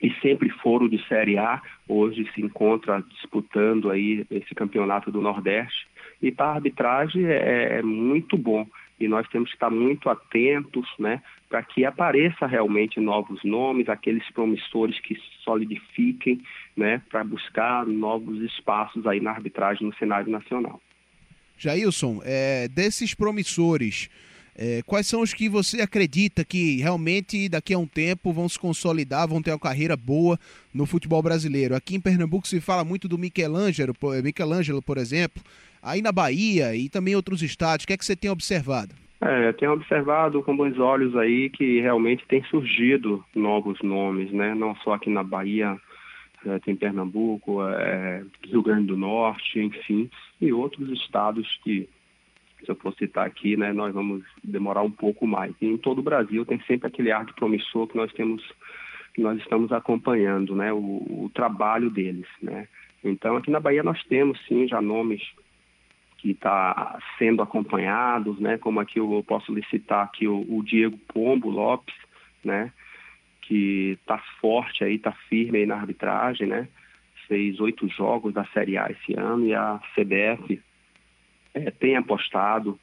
[0.03, 5.87] e sempre foram de Série A, hoje se encontra disputando aí esse campeonato do Nordeste.
[6.21, 8.67] E para a arbitragem é, é, muito bom.
[8.99, 14.29] E nós temos que estar muito atentos né, para que apareça realmente novos nomes, aqueles
[14.31, 16.41] promissores que solidifiquem
[16.77, 20.81] né, para buscar novos espaços aí na arbitragem no cenário nacional.
[21.59, 24.09] Jailson, é, desses promissores,
[24.57, 28.59] é, quais são os que você acredita que realmente daqui a um tempo vão se
[28.59, 30.39] consolidar, vão ter uma carreira boa
[30.73, 31.75] no futebol brasileiro?
[31.75, 35.43] Aqui em Pernambuco se fala muito do Michelangelo, Michelangelo por exemplo,
[35.83, 37.85] aí na Bahia e também em outros estados.
[37.85, 38.95] O que é que você tem observado?
[39.21, 44.55] É, tenho observado com bons olhos aí que realmente tem surgido novos nomes, né?
[44.55, 45.79] Não só aqui na Bahia,
[46.47, 51.89] é, tem Pernambuco, é, Rio Grande do Norte, enfim, e outros estados que
[52.65, 55.55] se eu for citar aqui, né, nós vamos demorar um pouco mais.
[55.61, 58.43] E em todo o Brasil tem sempre aquele ar de promissor que nós temos,
[59.15, 62.69] que nós estamos acompanhando, né, o, o trabalho deles, né.
[63.03, 65.23] Então aqui na Bahia nós temos sim já nomes
[66.19, 71.51] que está sendo acompanhados, né, como aqui eu posso licitar aqui o, o Diego Pombo
[71.51, 71.95] Lopes,
[72.43, 72.73] né,
[73.43, 76.67] que está forte aí, está firme aí na arbitragem, né,
[77.29, 80.61] fez oito jogos da Série A esse ano e a CBF
[81.55, 82.79] é, tem apostado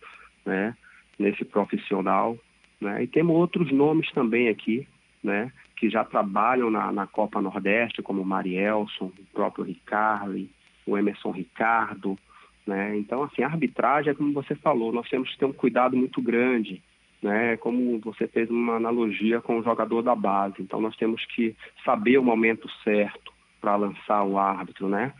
[0.45, 0.75] né,
[1.19, 2.37] nesse profissional.
[2.79, 3.03] Né?
[3.03, 4.87] E temos outros nomes também aqui,
[5.23, 10.47] né, que já trabalham na, na Copa Nordeste, como o Marielson, o próprio Ricardo,
[10.87, 12.17] o Emerson Ricardo.
[12.65, 12.97] Né?
[12.97, 16.21] Então, assim, a arbitragem é como você falou, nós temos que ter um cuidado muito
[16.21, 16.81] grande.
[17.21, 20.55] Né, como você fez uma analogia com o jogador da base.
[20.59, 21.55] Então, nós temos que
[21.85, 23.31] saber o momento certo
[23.61, 25.13] para lançar o árbitro, né?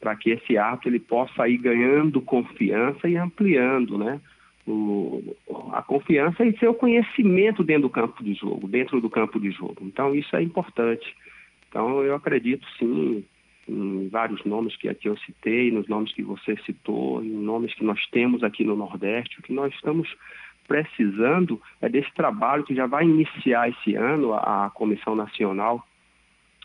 [0.00, 4.20] Para que esse ato ele possa ir ganhando confiança e ampliando, né?
[4.66, 5.34] O,
[5.72, 9.78] a confiança e seu conhecimento dentro do campo de jogo, dentro do campo de jogo.
[9.80, 11.16] Então isso é importante.
[11.68, 13.24] Então eu acredito sim
[13.66, 17.84] em vários nomes que aqui eu citei, nos nomes que você citou, em nomes que
[17.84, 20.08] nós temos aqui no Nordeste, o que nós estamos
[20.66, 25.84] precisando é desse trabalho que já vai iniciar esse ano a, a Comissão Nacional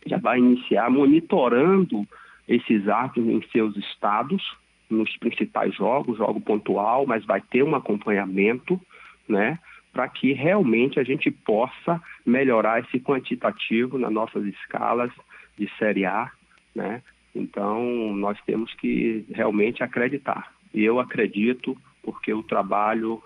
[0.05, 2.05] já vai iniciar monitorando
[2.47, 4.41] esses atos em seus estados,
[4.89, 8.79] nos principais jogos, jogo pontual, mas vai ter um acompanhamento,
[9.27, 9.59] né?
[9.91, 15.11] Para que realmente a gente possa melhorar esse quantitativo nas nossas escalas
[15.57, 16.31] de Série A,
[16.75, 17.01] né?
[17.35, 20.51] Então, nós temos que realmente acreditar.
[20.73, 23.21] E eu acredito, porque o trabalho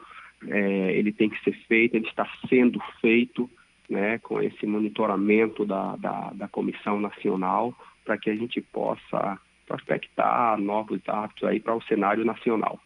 [0.46, 3.50] é, ele tem que ser feito, ele está sendo feito,
[3.90, 7.74] né, com esse monitoramento da, da, da Comissão Nacional,
[8.08, 9.38] para que a gente possa
[9.68, 12.80] prospectar novos hábitos aí para o cenário nacional.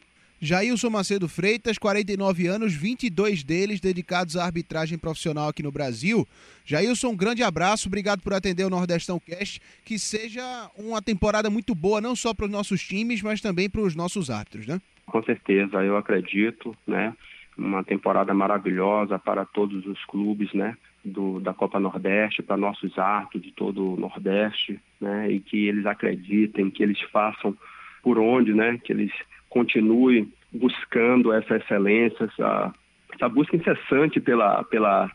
[0.44, 6.28] Jailson Macedo Freitas, 49 anos, 22 deles dedicados à arbitragem profissional aqui no Brasil.
[6.66, 9.62] Jailson, um grande abraço, obrigado por atender o Nordestão Cast.
[9.86, 10.42] Que seja
[10.76, 14.32] uma temporada muito boa, não só para os nossos times, mas também para os nossos
[14.32, 14.82] árbitros, né?
[15.06, 17.14] Com certeza, eu acredito, né?
[17.56, 20.76] Uma temporada maravilhosa para todos os clubes, né?
[21.04, 25.32] Do, da Copa Nordeste, para nossos árbitros de todo o Nordeste, né?
[25.32, 27.58] E que eles acreditem, que eles façam
[28.04, 28.80] por onde, né?
[28.84, 29.12] Que eles
[29.50, 32.74] continue buscando essa excelência, essa,
[33.14, 35.10] essa busca incessante pela, pela,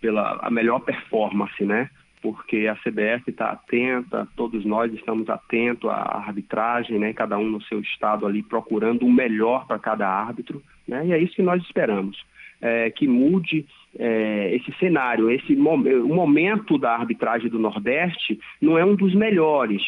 [0.00, 1.90] pela a melhor performance, né?
[2.22, 7.12] Porque a CBF está atenta, todos nós estamos atentos à arbitragem, né?
[7.12, 11.06] Cada um no seu estado ali procurando o melhor para cada árbitro, né?
[11.06, 12.22] E é isso que nós esperamos.
[12.62, 13.64] É, que mude
[13.98, 19.82] é, esse cenário, esse o momento da arbitragem do Nordeste não é um dos melhores,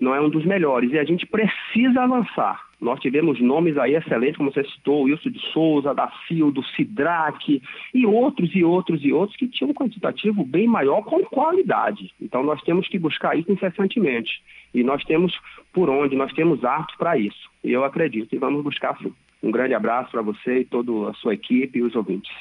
[0.00, 2.66] não é um dos melhores e a gente precisa avançar.
[2.80, 6.10] Nós tivemos nomes aí excelentes, como você citou, Wilson de Souza, da
[6.52, 7.62] do Sidraque
[7.94, 12.12] e outros e outros e outros que tinham um quantitativo bem maior com qualidade.
[12.20, 14.42] Então nós temos que buscar isso incessantemente.
[14.74, 15.32] E nós temos
[15.72, 17.50] por onde, nós temos arte para isso.
[17.64, 19.12] E eu acredito e vamos buscar sim.
[19.42, 22.32] Um grande abraço para você e toda a sua equipe e os ouvintes.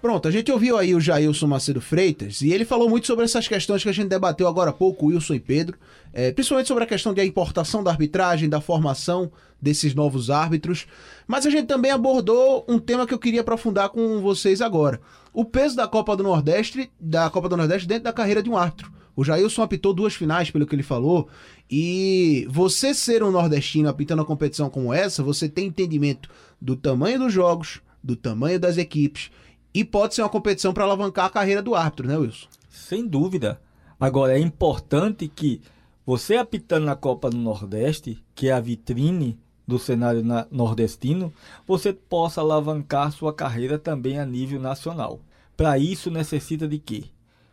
[0.00, 3.48] Pronto, a gente ouviu aí o Jailson Macedo Freitas e ele falou muito sobre essas
[3.48, 5.76] questões que a gente debateu agora há pouco, Wilson e Pedro,
[6.12, 10.86] é, principalmente sobre a questão da importação da arbitragem, da formação desses novos árbitros.
[11.26, 15.00] Mas a gente também abordou um tema que eu queria aprofundar com vocês agora:
[15.32, 18.56] o peso da Copa do Nordeste, da Copa do Nordeste dentro da carreira de um
[18.56, 18.92] árbitro.
[19.16, 21.28] O Jailson apitou duas finais, pelo que ele falou,
[21.70, 26.28] e você ser um nordestino apitando uma competição como essa, você tem entendimento
[26.60, 29.30] do tamanho dos jogos, do tamanho das equipes
[29.74, 32.46] e pode ser uma competição para alavancar a carreira do árbitro, né, Wilson?
[32.70, 33.60] Sem dúvida.
[33.98, 35.60] Agora, é importante que
[36.04, 41.32] você apitando na Copa do Nordeste, que é a vitrine do cenário nordestino,
[41.66, 45.20] você possa alavancar sua carreira também a nível nacional.
[45.56, 47.04] Para isso, necessita de quê?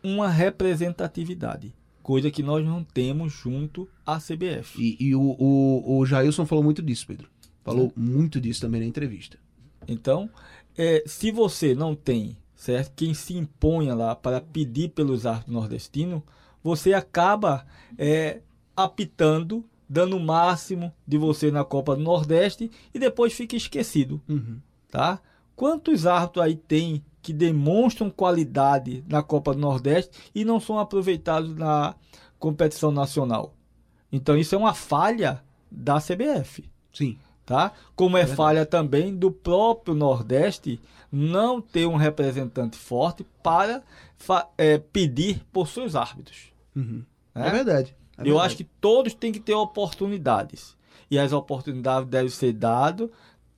[0.04, 4.78] Uma representatividade, coisa que nós não temos junto à CBF.
[4.78, 7.28] E, e o, o, o Jailson falou muito disso, Pedro.
[7.64, 7.92] Falou é.
[7.96, 9.38] muito disso também na entrevista.
[9.88, 10.28] Então,
[10.76, 16.22] é, se você não tem certo quem se imponha lá para pedir pelos árbitros nordestinos,
[16.62, 17.66] você acaba
[17.98, 18.40] é,
[18.76, 24.20] apitando, dando o máximo de você na Copa do Nordeste e depois fica esquecido.
[24.28, 24.58] Uhum.
[24.90, 25.20] Tá?
[25.54, 31.56] Quantos árbitros aí tem que demonstram qualidade na Copa do Nordeste e não são aproveitados
[31.56, 31.96] na
[32.38, 33.54] competição nacional?
[34.12, 36.70] Então isso é uma falha da CBF.
[36.92, 37.72] Sim tá?
[37.94, 43.82] Como é, é falha também do próprio Nordeste não ter um representante forte para
[44.56, 46.52] é, pedir por seus árbitros.
[46.74, 47.04] Uhum.
[47.34, 47.48] Né?
[47.48, 47.96] É verdade.
[48.18, 50.76] É Eu acho que todos têm que ter oportunidades.
[51.10, 53.10] E as oportunidades devem ser dadas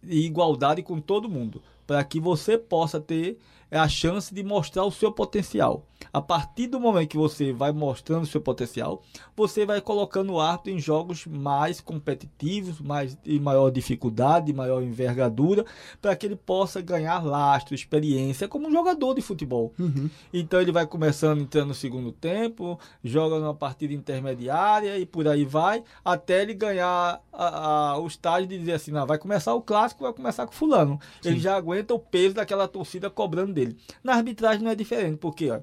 [0.03, 3.39] em igualdade com todo mundo, para que você possa ter
[3.77, 5.85] a chance de mostrar o seu potencial.
[6.13, 9.03] A partir do momento que você vai mostrando seu potencial,
[9.37, 14.83] você vai colocando o árbitro em jogos mais competitivos, mais de maior dificuldade, de maior
[14.83, 15.65] envergadura,
[16.01, 19.73] para que ele possa ganhar lastro, experiência como um jogador de futebol.
[19.79, 20.09] Uhum.
[20.33, 25.45] Então ele vai começando entrando no segundo tempo, joga numa partida intermediária e por aí
[25.45, 29.63] vai, até ele ganhar a, a, o estágio de dizer assim, não, vai começar o
[29.63, 30.99] clássico, vai começar com fulano.
[31.21, 31.31] Sim.
[31.31, 33.77] Ele já aguenta o peso daquela torcida cobrando dele.
[34.03, 35.61] Na arbitragem não é diferente, porque ó,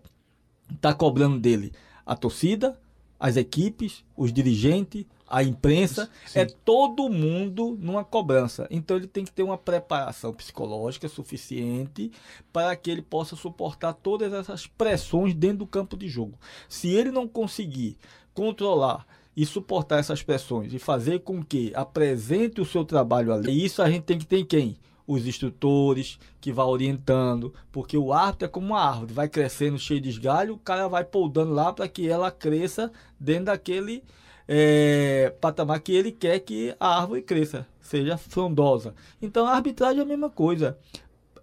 [0.76, 1.71] está cobrando dele
[2.05, 2.78] a torcida,
[3.19, 6.39] as equipes, os dirigentes, a imprensa, Sim.
[6.39, 8.67] é todo mundo numa cobrança.
[8.69, 12.11] Então ele tem que ter uma preparação psicológica suficiente
[12.51, 16.38] para que ele possa suportar todas essas pressões dentro do campo de jogo.
[16.69, 17.97] Se ele não conseguir
[18.34, 23.82] controlar e suportar essas pressões e fazer com que apresente o seu trabalho ali, isso
[23.82, 24.78] a gente tem que ter em quem?
[25.06, 29.99] Os instrutores que vão orientando, porque o árbitro é como uma árvore, vai crescendo cheio
[29.99, 34.04] de esgalho, o cara vai poldando lá para que ela cresça dentro daquele
[34.47, 38.93] é, patamar que ele quer que a árvore cresça, seja frondosa.
[39.22, 40.78] Então a arbitragem é a mesma coisa.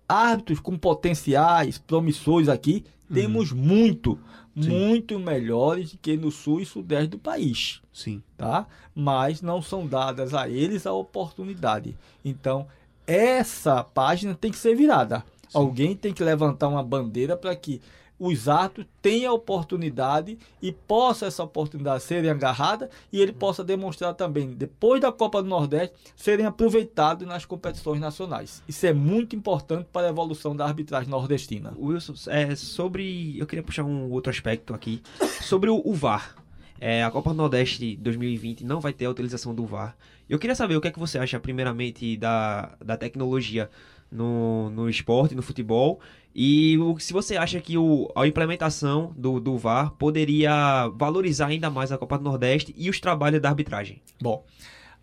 [0.08, 3.58] Árbitros com potenciais, promissores aqui, temos uhum.
[3.58, 4.18] muito,
[4.60, 4.70] Sim.
[4.70, 7.80] muito melhores do que no sul e sudeste do país.
[7.92, 8.22] Sim.
[8.36, 8.66] Tá?
[8.94, 11.96] Mas não são dadas a eles a oportunidade.
[12.24, 12.66] Então,
[13.10, 15.24] essa página tem que ser virada.
[15.48, 15.58] Sim.
[15.58, 17.80] Alguém tem que levantar uma bandeira para que
[18.20, 24.14] os atos tenham a oportunidade e possa essa oportunidade serem agarrada e ele possa demonstrar
[24.14, 28.62] também, depois da Copa do Nordeste, serem aproveitados nas competições nacionais.
[28.68, 31.72] Isso é muito importante para a evolução da arbitragem nordestina.
[31.76, 33.36] Wilson, é, sobre.
[33.38, 35.02] Eu queria puxar um outro aspecto aqui.
[35.40, 36.36] Sobre o, o VAR.
[36.78, 39.96] É, a Copa do Nordeste 2020 não vai ter a utilização do VAR.
[40.30, 43.68] Eu queria saber o que é que você acha, primeiramente, da, da tecnologia
[44.08, 45.98] no, no esporte, no futebol,
[46.32, 51.68] e o, se você acha que o, a implementação do, do VAR poderia valorizar ainda
[51.68, 54.00] mais a Copa do Nordeste e os trabalhos da arbitragem.
[54.22, 54.44] Bom,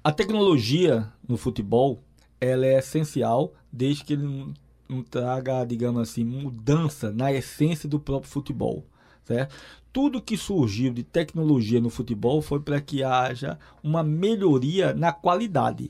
[0.01, 2.01] a tecnologia no futebol
[2.39, 4.53] ela é essencial desde que ele não,
[4.87, 8.85] não traga, digamos assim, mudança na essência do próprio futebol.
[9.25, 9.53] Certo?
[9.97, 15.89] Tudo que surgiu de tecnologia no futebol foi para que haja uma melhoria na qualidade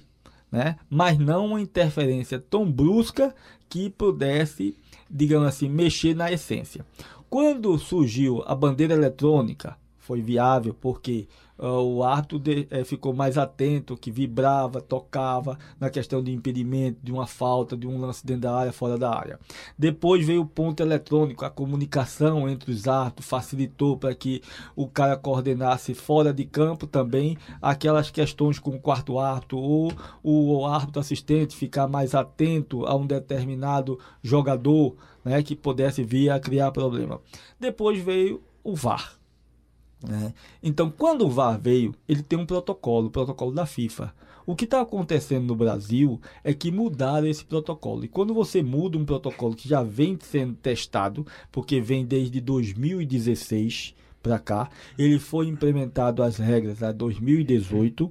[0.49, 0.77] né?
[0.89, 3.35] mas não uma interferência tão brusca
[3.67, 4.77] que pudesse,
[5.09, 6.85] digamos assim, mexer na essência.
[7.29, 11.27] Quando surgiu a bandeira eletrônica, foi viável porque
[11.57, 17.11] o árbitro de, uh, ficou mais atento, que vibrava, tocava na questão de impedimento, de
[17.11, 19.39] uma falta, de um lance dentro da área, fora da área.
[19.77, 24.41] Depois veio o ponto eletrônico, a comunicação entre os árbitros facilitou para que
[24.75, 29.91] o cara coordenasse fora de campo também aquelas questões com o quarto árbitro ou
[30.23, 36.39] o árbitro assistente ficar mais atento a um determinado jogador né, que pudesse vir a
[36.39, 37.19] criar problema.
[37.59, 39.16] Depois veio o VAR.
[40.03, 40.33] Né?
[40.61, 44.13] Então, quando o VAR veio, ele tem um protocolo, o protocolo da FIFA.
[44.45, 48.05] O que está acontecendo no Brasil é que mudaram esse protocolo.
[48.05, 53.93] E quando você muda um protocolo que já vem sendo testado, porque vem desde 2016
[54.23, 58.09] para cá, ele foi implementado as regras em 2018,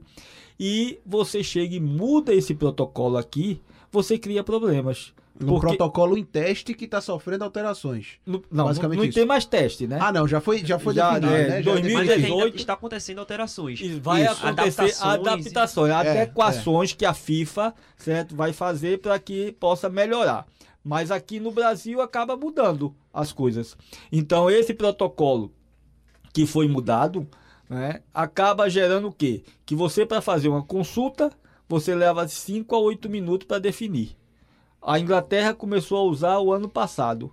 [0.60, 3.60] e você chega e muda esse protocolo aqui,
[3.90, 5.14] você cria problemas.
[5.38, 5.66] No Porque...
[5.66, 8.18] protocolo em teste que está sofrendo alterações.
[8.24, 9.98] No, não, Basicamente não, não tem mais teste, né?
[10.00, 11.62] Ah, não, já foi, já foi já, definido, é, né?
[11.62, 13.80] 2018 está acontecendo alterações.
[13.98, 16.94] Vai Isso, acontecer adaptações, adaptações é, adequações é.
[16.94, 20.46] que a FIFA certo, vai fazer para que possa melhorar.
[20.82, 23.76] Mas aqui no Brasil acaba mudando as coisas.
[24.10, 25.52] Então, esse protocolo
[26.32, 27.26] que foi mudado
[27.68, 29.42] né, acaba gerando o quê?
[29.66, 31.30] Que você, para fazer uma consulta,
[31.68, 34.16] você leva 5 a 8 minutos para definir.
[34.86, 37.32] A Inglaterra começou a usar o ano passado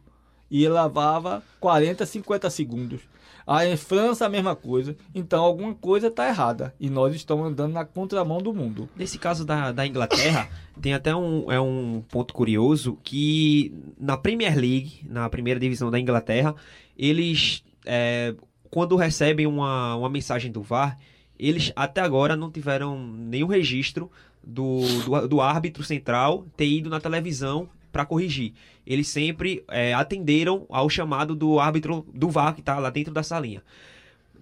[0.49, 3.01] e levava 40, 50 segundos.
[3.45, 4.97] A França, a mesma coisa.
[5.13, 6.73] Então, alguma coisa está errada.
[6.79, 8.89] E nós estamos andando na contramão do mundo.
[8.95, 10.49] Nesse caso da, da Inglaterra,
[10.81, 15.99] tem até um, é um ponto curioso que na Premier League, na primeira divisão da
[15.99, 16.55] Inglaterra,
[16.97, 18.33] eles, é,
[18.71, 20.97] quando recebem uma, uma mensagem do VAR,
[21.37, 24.09] eles até agora não tiveram nenhum registro
[24.43, 28.53] do, do, do árbitro central ter ido na televisão para corrigir.
[28.85, 33.23] Eles sempre é, atenderam ao chamado do árbitro do VAR que está lá dentro da
[33.23, 33.63] salinha.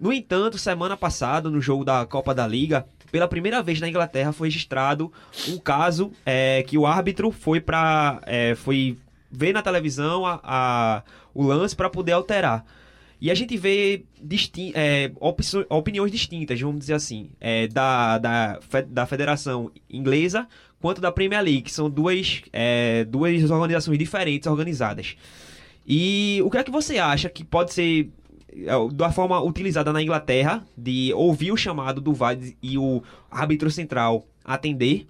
[0.00, 4.32] No entanto, semana passada, no jogo da Copa da Liga, pela primeira vez na Inglaterra
[4.32, 5.12] foi registrado
[5.48, 8.96] um caso é, que o árbitro foi para é, foi
[9.30, 11.02] ver na televisão a, a
[11.34, 12.64] o lance para poder alterar.
[13.22, 14.02] E a gente vê
[14.74, 15.12] é,
[15.70, 18.58] opiniões distintas, vamos dizer assim, é, da, da,
[18.88, 20.48] da Federação Inglesa
[20.80, 25.16] quanto da Premier League, que são duas, é, duas organizações diferentes organizadas.
[25.86, 28.10] E o que é que você acha que pode ser
[28.52, 33.70] é, da forma utilizada na Inglaterra de ouvir o chamado do VAR e o árbitro
[33.70, 35.06] central atender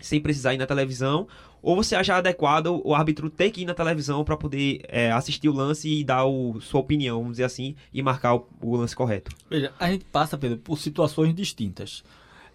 [0.00, 1.26] sem precisar ir na televisão
[1.62, 5.48] ou você acha adequado o árbitro ter que ir na televisão para poder é, assistir
[5.48, 8.94] o lance e dar o, sua opinião, vamos dizer assim, e marcar o, o, lance
[8.94, 9.34] correto?
[9.50, 12.02] Veja, a gente passa, Pedro, por situações distintas.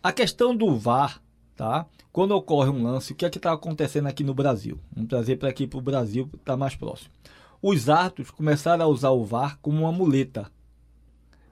[0.01, 1.21] A questão do VAR,
[1.55, 1.85] tá?
[2.11, 4.79] Quando ocorre um lance, o que é que está acontecendo aqui no Brasil?
[4.93, 7.09] Vamos trazer para aqui para o Brasil, está mais próximo.
[7.61, 10.51] Os árbitros começaram a usar o VAR como uma muleta.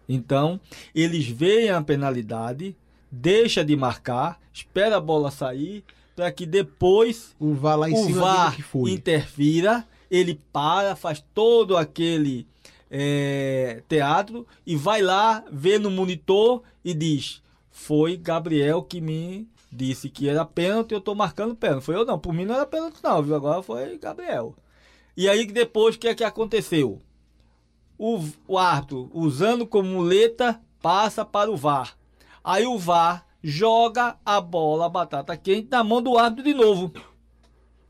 [0.08, 0.60] Então,
[0.94, 2.76] eles veem a penalidade,
[3.10, 5.84] deixa de marcar, espera a bola sair
[6.22, 8.92] para que depois o VAR lá em o VAR que foi.
[8.92, 12.46] interfira, ele para, faz todo aquele
[12.92, 17.42] é, teatro e vai lá, vê no monitor e diz:
[17.72, 21.86] Foi Gabriel que me disse que era pênalti, eu estou marcando pênalti.
[21.86, 23.34] Foi eu não, por mim não era pênalti, não, viu?
[23.34, 24.56] Agora foi Gabriel.
[25.18, 27.02] E aí depois o que é que aconteceu?
[27.98, 31.98] O, o árbitro, usando como muleta, passa para o VAR.
[32.44, 36.92] Aí o VAR joga a bola, a batata quente, na mão do árbitro de novo.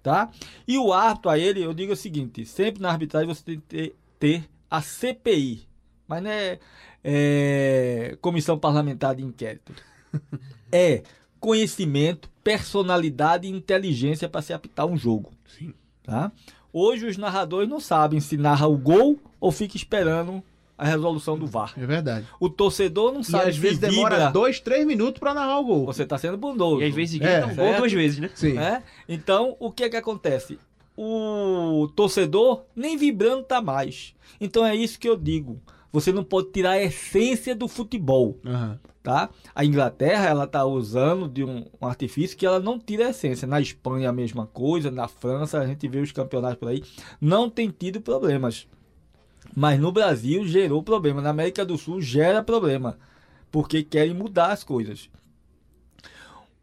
[0.02, 0.32] Tá?
[0.68, 3.66] E o árbitro a ele, eu digo o seguinte: sempre na arbitragem você tem que
[3.68, 5.68] ter, ter a CPI.
[6.08, 6.60] Mas não é,
[7.04, 9.74] é comissão parlamentar de inquérito.
[10.72, 11.04] é
[11.40, 15.32] conhecimento, personalidade e inteligência para se apitar um jogo.
[15.46, 15.74] Sim.
[16.04, 16.32] Tá?
[16.74, 20.44] Hoje os narradores não sabem se narra o gol ou fica esperando
[20.82, 21.74] a resolução do VAR.
[21.78, 22.26] É verdade.
[22.40, 24.32] O torcedor não E sabe às se vezes demora vibra.
[24.32, 25.86] dois, três minutos pra narrar o gol.
[25.86, 26.82] Você está sendo bondoso.
[26.82, 28.30] E às vezes É, um gol duas vezes, né?
[28.34, 28.54] Sim.
[28.54, 28.82] né?
[29.08, 30.58] Então, o que é que acontece?
[30.98, 34.14] O torcedor nem vibrando tá mais.
[34.40, 35.60] Então é isso que eu digo.
[35.94, 38.80] Você não pode tirar a essência do futebol, Aham.
[39.04, 39.30] tá?
[39.54, 43.48] A Inglaterra, ela tá usando de um, um artifício que ela não tira a essência.
[43.48, 46.82] Na Espanha a mesma coisa, na França a gente vê os campeonatos por aí,
[47.20, 48.68] não tem tido problemas.
[49.56, 52.98] Mas no Brasil gerou problema, na América do Sul gera problema,
[53.52, 55.10] porque querem mudar as coisas.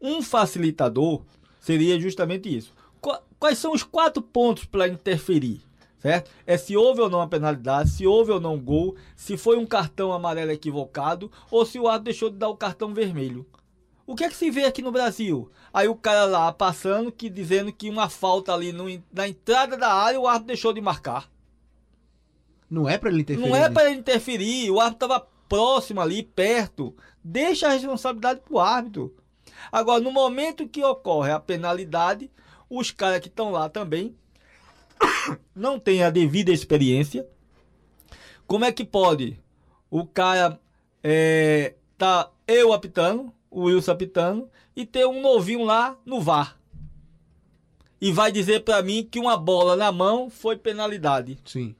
[0.01, 1.21] Um facilitador
[1.59, 2.73] seria justamente isso.
[3.01, 5.61] Qua- Quais são os quatro pontos para interferir?
[5.99, 6.31] Certo?
[6.47, 9.65] É se houve ou não a penalidade, se houve ou não gol, se foi um
[9.65, 13.45] cartão amarelo equivocado ou se o árbitro deixou de dar o cartão vermelho.
[14.07, 15.51] O que é que se vê aqui no Brasil?
[15.73, 19.93] Aí o cara lá passando, que dizendo que uma falta ali no, na entrada da
[19.93, 21.29] área o árbitro deixou de marcar.
[22.69, 23.49] Não é pra ele interferir.
[23.49, 26.95] Não é para ele interferir, o árbitro estava próximo ali, perto.
[27.23, 29.15] Deixa a responsabilidade pro árbitro.
[29.71, 32.29] Agora, no momento que ocorre a penalidade,
[32.69, 34.15] os caras que estão lá também
[35.55, 37.27] não têm a devida experiência.
[38.45, 39.39] Como é que pode
[39.89, 40.59] o cara
[41.03, 46.57] é, tá eu apitando, o Wilson apitando, e ter um novinho lá no VAR?
[48.01, 51.75] E vai dizer para mim que uma bola na mão foi penalidade Sim.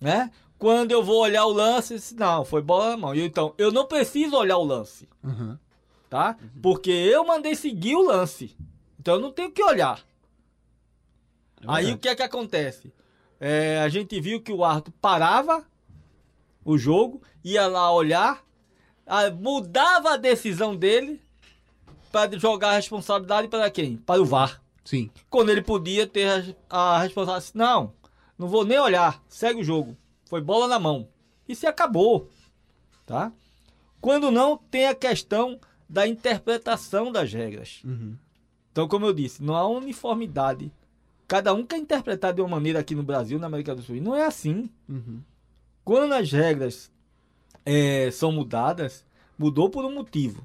[0.00, 0.30] Né?
[0.58, 3.14] Quando eu vou olhar o lance, não, foi bola na mão.
[3.14, 5.58] Então, eu não preciso olhar o lance, Aham.
[6.08, 6.36] tá?
[6.62, 8.56] Porque eu mandei seguir o lance.
[8.98, 10.00] Então eu não tenho que olhar.
[11.66, 12.92] Aí o que é que acontece?
[13.38, 15.64] É, a gente viu que o árbitro parava
[16.64, 18.42] o jogo, ia lá olhar,
[19.38, 21.22] mudava a decisão dele
[22.10, 23.96] para jogar a responsabilidade para quem?
[23.96, 24.60] Para o VAR.
[24.84, 25.10] Sim.
[25.28, 27.52] Quando ele podia ter a, a responsabilidade.
[27.54, 27.92] Não,
[28.38, 29.22] não vou nem olhar.
[29.28, 29.96] Segue o jogo.
[30.26, 31.08] Foi bola na mão.
[31.48, 32.30] E se acabou.
[33.04, 33.32] Tá?
[34.00, 35.58] Quando não, tem a questão
[35.88, 37.82] da interpretação das regras.
[37.84, 38.16] Uhum.
[38.72, 40.70] Então, como eu disse, não há uniformidade.
[41.26, 43.96] Cada um quer interpretar de uma maneira aqui no Brasil, na América do Sul.
[43.96, 44.70] E não é assim.
[44.88, 45.20] Uhum.
[45.84, 46.90] Quando as regras
[47.64, 49.04] eh, são mudadas,
[49.38, 50.44] mudou por um motivo.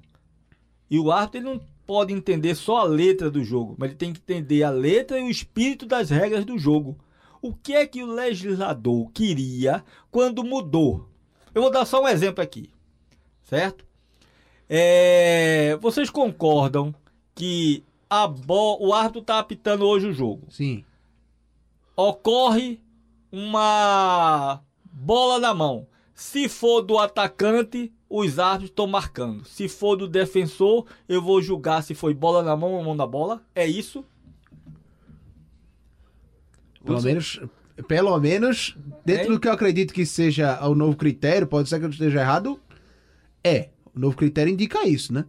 [0.89, 4.19] E o árbitro não pode entender só a letra do jogo, mas ele tem que
[4.19, 6.97] entender a letra e o espírito das regras do jogo.
[7.41, 11.07] O que é que o legislador queria quando mudou?
[11.53, 12.69] Eu vou dar só um exemplo aqui,
[13.43, 13.83] certo?
[14.69, 16.93] Eh, vocês concordam
[17.35, 20.47] que a bo- o árbitro está apitando hoje o jogo?
[20.49, 20.83] Sim.
[21.95, 22.79] ocorre
[23.31, 24.61] uma
[24.91, 25.87] bola na mão.
[26.15, 29.45] Se for do atacante, os árbitros estão marcando.
[29.45, 33.05] Se for do defensor, eu vou julgar se foi bola na mão ou mão na
[33.05, 33.41] bola.
[33.55, 34.03] É isso?
[36.86, 37.39] Pelo menos,
[37.88, 38.75] pelo menos,
[39.05, 39.29] dentro É.
[39.29, 42.59] do que eu acredito que seja o novo critério, pode ser que eu esteja errado,
[43.43, 43.69] é.
[43.95, 45.25] O novo critério indica isso, né?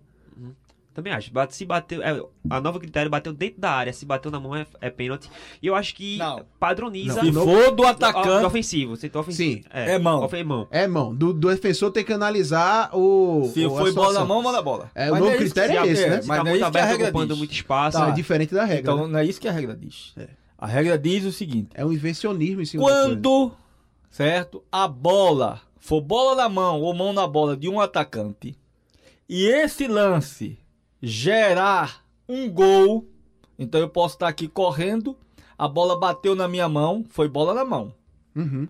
[0.94, 1.32] Também acho.
[1.48, 2.03] Se bateu.
[2.03, 3.94] é, a nova critério bateu dentro da área.
[3.94, 5.26] Se bateu na mão é, é pênalti.
[5.62, 6.44] E eu acho que Não.
[6.61, 7.18] padroniza.
[7.22, 7.44] Se Não.
[7.46, 8.94] for do Do atacante, ofensivo.
[8.94, 9.62] Se for ofensivo.
[9.62, 9.64] Sim.
[9.70, 10.22] É mão.
[10.22, 10.68] ofen- mão.
[10.70, 11.14] É mão.
[11.14, 13.50] Do, do defensor tem que analisar o.
[13.55, 14.90] se o- a foi bola na mão, mão na bola.
[14.94, 16.16] É, o novo isso critério que- é esse, né?
[16.16, 17.38] Mas Se não tá é muito isso que a aberto, regra ocupando diz.
[17.38, 17.98] muito espaço.
[17.98, 18.09] Tá.
[18.09, 18.92] é diferente da regra.
[18.92, 19.12] Então né?
[19.14, 20.12] não é isso que a regra diz.
[20.18, 20.28] É.
[20.62, 22.84] A regra diz o seguinte: É um invencionismo em cima.
[22.84, 23.50] Quando,
[24.08, 28.56] certo, a bola for bola na mão ou mão na bola de um atacante
[29.28, 30.56] e esse lance
[31.02, 33.08] gerar um gol,
[33.58, 35.16] então eu posso estar aqui correndo,
[35.58, 37.92] a bola bateu na minha mão, foi bola na mão.
[38.36, 38.68] Uhum.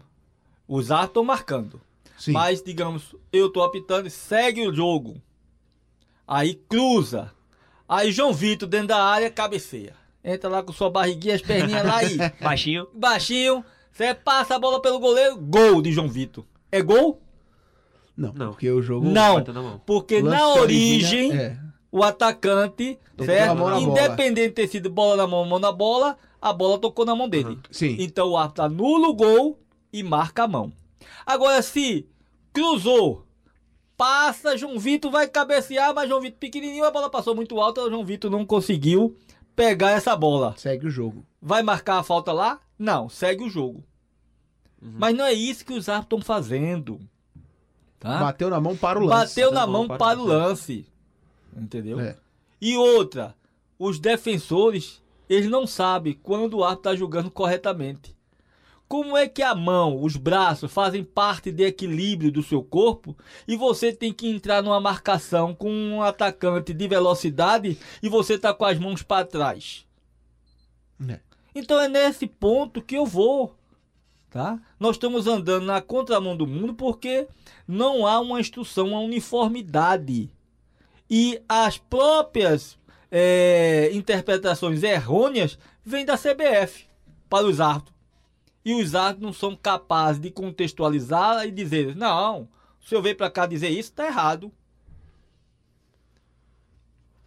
[0.66, 1.78] Os árbitros estão marcando.
[2.16, 2.32] Sim.
[2.32, 5.20] Mas, digamos, eu tô apitando e segue o jogo.
[6.26, 7.30] Aí cruza.
[7.86, 10.00] Aí João Vitor dentro da área cabeceia.
[10.24, 12.86] Entra lá com sua barriguinha, as perninhas lá e Baixinho.
[12.94, 16.44] baixinho, você passa a bola pelo goleiro, gol de João Vitor.
[16.70, 17.20] É gol?
[18.16, 18.50] Não, Não.
[18.50, 19.06] porque o jogo.
[19.08, 19.82] Não, na mão.
[19.84, 21.58] porque lance na origem, É.
[21.90, 23.78] o atacante, certo?
[23.80, 27.28] Independente de ter sido bola na mão, mão na bola, a bola tocou na mão
[27.28, 27.58] dele.
[27.70, 27.96] Sim.
[27.98, 29.58] Então o árbitro anula o gol
[29.92, 30.72] e marca a mão.
[31.26, 32.06] Agora, se
[32.52, 33.26] cruzou,
[33.96, 37.90] passa, João Vitor vai cabecear, mas João Vitor pequenininho, a bola passou muito alta, o
[37.90, 39.16] João Vitor não conseguiu
[39.54, 40.54] pegar essa bola.
[40.56, 41.24] Segue o jogo.
[41.40, 42.60] Vai marcar a falta lá?
[42.78, 43.84] Não, segue o jogo.
[44.80, 44.94] Uhum.
[44.98, 47.00] Mas não é isso que os árbitros estão fazendo.
[47.98, 48.18] Tá?
[48.18, 49.34] Bateu na mão para o lance.
[49.36, 50.86] Bateu na mão mão para para o o lance.
[51.56, 52.00] Entendeu?
[52.00, 52.16] É.
[52.60, 53.34] E outra,
[53.78, 58.11] os defensores, eles não sabem quando o árbitro está julgando corretamente.
[58.92, 63.16] Como é que a mão, os braços fazem parte do equilíbrio do seu corpo
[63.48, 68.52] e você tem que entrar numa marcação com um atacante de velocidade e você tá
[68.52, 69.86] com as mãos para trás?
[71.08, 71.20] É.
[71.54, 73.56] Então é nesse ponto que eu vou.
[74.28, 74.60] Tá?
[74.78, 77.26] Nós estamos andando na contramão do mundo porque
[77.66, 80.28] não há uma instrução, uma uniformidade.
[81.08, 82.78] E as próprias
[83.10, 86.84] é, interpretações errôneas vêm da CBF
[87.30, 87.91] para os árbitros
[88.64, 92.48] e os árbitros não são capazes de contextualizar e dizer: não,
[92.80, 94.52] se eu veio para cá dizer isso, está errado.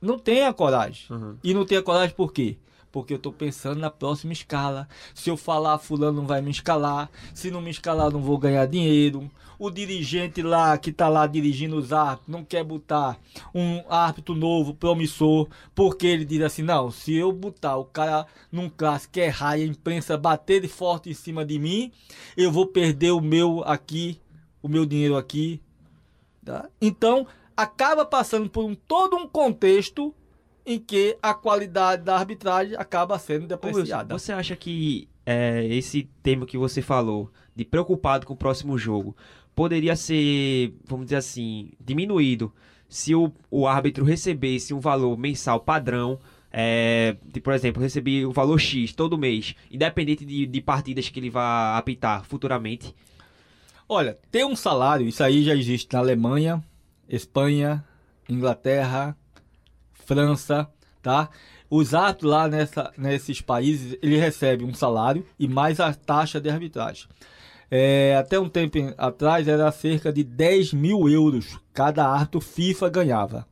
[0.01, 1.05] Não tenha coragem.
[1.09, 1.37] Uhum.
[1.43, 2.57] E não tenha coragem por quê?
[2.95, 4.87] Porque eu estou pensando na próxima escala.
[5.13, 7.09] Se eu falar, fulano não vai me escalar.
[7.33, 9.29] Se não me escalar, não vou ganhar dinheiro.
[9.59, 13.19] O dirigente lá que está lá dirigindo os árbitros não quer botar
[13.53, 18.69] um árbitro novo, promissor, porque ele diz assim: não, se eu botar o cara num
[18.69, 21.91] clássico errar e a imprensa bater de forte em cima de mim,
[22.37, 24.21] eu vou perder o meu aqui,
[24.63, 25.59] o meu dinheiro aqui.
[26.45, 26.69] Tá?
[26.79, 27.27] Então,
[27.57, 30.15] acaba passando por um, todo um contexto
[30.65, 34.17] em que a qualidade da arbitragem acaba sendo Wilson, depreciada.
[34.17, 39.15] Você acha que é, esse tema que você falou, de preocupado com o próximo jogo,
[39.55, 42.51] poderia ser, vamos dizer assim, diminuído
[42.87, 46.19] se o, o árbitro recebesse um valor mensal padrão?
[46.57, 51.19] É, de, por exemplo, receber o valor X todo mês, independente de, de partidas que
[51.19, 52.95] ele vá apitar futuramente.
[53.89, 56.63] Olha, ter um salário, isso aí já existe na Alemanha,
[57.09, 57.83] Espanha,
[58.29, 59.17] Inglaterra,
[60.05, 60.69] França,
[61.01, 61.29] tá?
[61.69, 66.49] Os atos lá nessa, nesses países, ele recebe um salário e mais a taxa de
[66.49, 67.07] arbitragem.
[67.69, 72.89] É, até um tempo em- atrás era cerca de 10 mil euros cada árbitro FIFA
[72.89, 73.47] ganhava.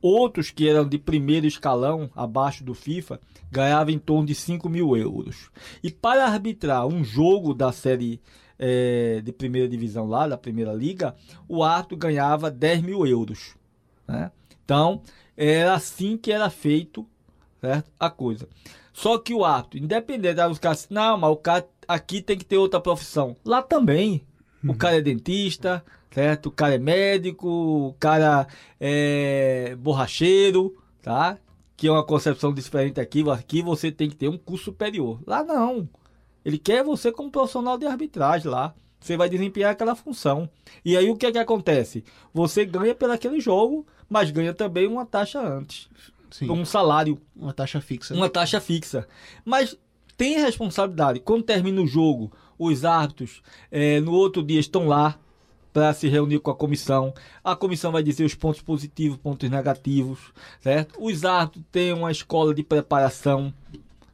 [0.00, 3.20] Outros que eram de primeiro escalão, abaixo do FIFA,
[3.52, 5.48] ganhavam em torno de 5 mil euros.
[5.82, 8.20] E para arbitrar um jogo da série
[8.58, 11.14] é, de primeira divisão lá, da primeira liga,
[11.48, 13.54] o árbitro ganhava 10 mil euros.
[14.08, 14.32] né?
[14.64, 15.02] Então,
[15.36, 17.06] era assim que era feito
[17.62, 17.90] certo?
[17.98, 18.48] a coisa.
[18.92, 22.58] Só que o árbitro, independente dos caras, não, mas o cara aqui tem que ter
[22.58, 23.36] outra profissão.
[23.44, 24.26] Lá também.
[24.66, 26.46] O cara é dentista, certo?
[26.46, 28.46] O cara é médico, o cara
[28.78, 31.38] é borracheiro, tá?
[31.76, 33.28] Que é uma concepção diferente aqui.
[33.28, 35.20] Aqui você tem que ter um curso superior.
[35.26, 35.88] Lá não.
[36.44, 38.74] Ele quer você como profissional de arbitragem lá.
[39.02, 40.48] Você vai desempenhar aquela função.
[40.84, 42.04] E aí o que é que acontece?
[42.32, 45.88] Você ganha pelo aquele jogo, mas ganha também uma taxa antes.
[46.30, 46.48] Sim.
[46.50, 48.14] Um salário Uma taxa fixa.
[48.14, 49.06] uma taxa fixa.
[49.44, 49.76] Mas
[50.16, 51.20] tem responsabilidade.
[51.20, 55.18] Quando termina o jogo, os árbitros eh, no outro dia estão lá
[55.72, 57.12] para se reunir com a comissão.
[57.42, 60.18] A comissão vai dizer os pontos positivos, pontos negativos,
[60.60, 60.94] certo?
[61.02, 63.52] Os árbitros têm uma escola de preparação,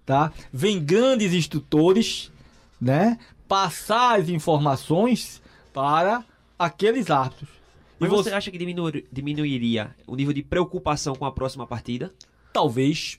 [0.07, 0.33] tá?
[0.53, 2.33] Vem grandes instrutores,
[2.81, 3.19] né?
[3.49, 5.43] Passar as informações
[5.73, 6.25] para
[6.59, 7.49] aqueles árbitros.
[7.49, 11.67] E Mas você você acha que diminui- diminuiria o nível de preocupação com a próxima
[11.67, 12.15] partida?
[12.53, 13.19] Talvez.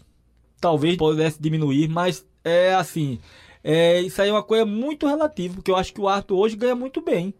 [0.62, 3.20] Talvez pudesse diminuir, mas é assim.
[3.64, 6.56] É, isso aí é uma coisa muito relativa, porque eu acho que o árbitro hoje
[6.56, 7.34] ganha muito bem.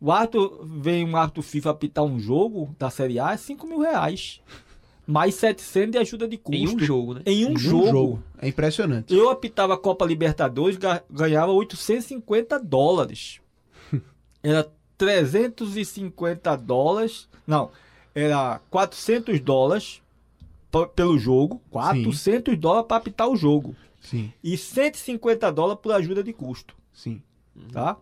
[0.00, 3.80] O árbitro, vem um árbitro FIFA apitar um jogo da Série A, é 5 mil
[3.80, 4.40] reais.
[5.06, 6.56] Mais 700 de ajuda de custo.
[6.60, 7.22] Em um jogo, né?
[7.24, 8.22] Em um Em jogo.
[8.38, 9.14] É impressionante.
[9.14, 13.40] Eu apitava a Copa Libertadores, ga- ganhava 850 dólares.
[14.42, 17.28] Era 350 dólares.
[17.46, 17.70] Não,
[18.14, 20.02] era 400 dólares
[20.94, 21.60] pelo jogo.
[21.70, 23.76] 400 dólares para apitar o jogo.
[24.00, 26.74] Sim, E 150 dólares por ajuda de custo.
[26.92, 27.22] sim.
[27.72, 27.96] Tá?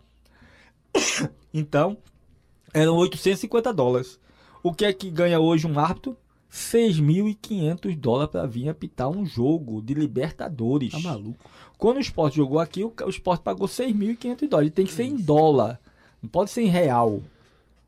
[1.53, 1.97] Então,
[2.73, 4.19] eram 850 dólares.
[4.63, 6.17] O que é que ganha hoje um árbitro?
[6.55, 10.93] 6.500 dólares para vir apitar um jogo de Libertadores.
[10.93, 11.39] Tá maluco.
[11.77, 14.73] Quando o esporte jogou aqui, o, o esporte pagou 6.500 dólares.
[14.73, 15.81] Tem que ser em dólar.
[16.23, 17.21] Não pode ser em real.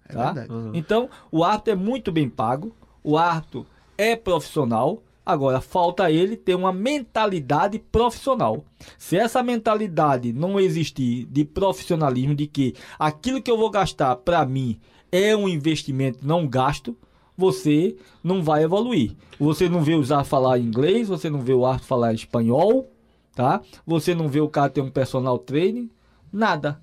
[0.09, 0.33] É Tá?
[0.33, 0.79] verdade.
[0.79, 2.75] Então, o árbitro é muito bem pago.
[3.05, 5.01] O árbitro é profissional.
[5.25, 8.65] Agora, falta a ele ter uma mentalidade profissional.
[8.99, 14.45] Se essa mentalidade não existir de profissionalismo, de que aquilo que eu vou gastar para
[14.47, 14.79] mim
[15.11, 16.97] é um investimento, não gasto,
[17.37, 19.13] você não vai evoluir.
[19.39, 22.91] Você não vê usar falar inglês, você não vê o árbitro falar espanhol,
[23.35, 23.61] tá?
[23.87, 25.91] Você não vê o cara ter um personal training,
[26.33, 26.81] nada.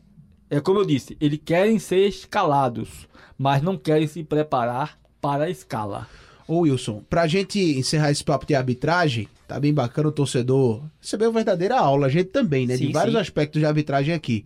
[0.49, 5.49] É como eu disse, eles querem ser escalados, mas não querem se preparar para a
[5.49, 6.07] escala.
[6.47, 11.25] Ô Wilson, pra gente encerrar esse papo de arbitragem, tá bem bacana o torcedor receber
[11.25, 12.75] uma verdadeira aula, a gente também, né?
[12.75, 13.21] de Sim, vários sim.
[13.21, 14.45] aspectos de arbitragem aqui.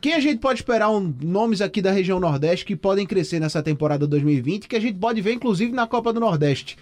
[0.00, 3.62] Quem a gente pode esperar um, nomes aqui da região Nordeste que podem crescer nessa
[3.62, 6.76] temporada 2020, que a gente pode ver inclusive na Copa do Nordeste?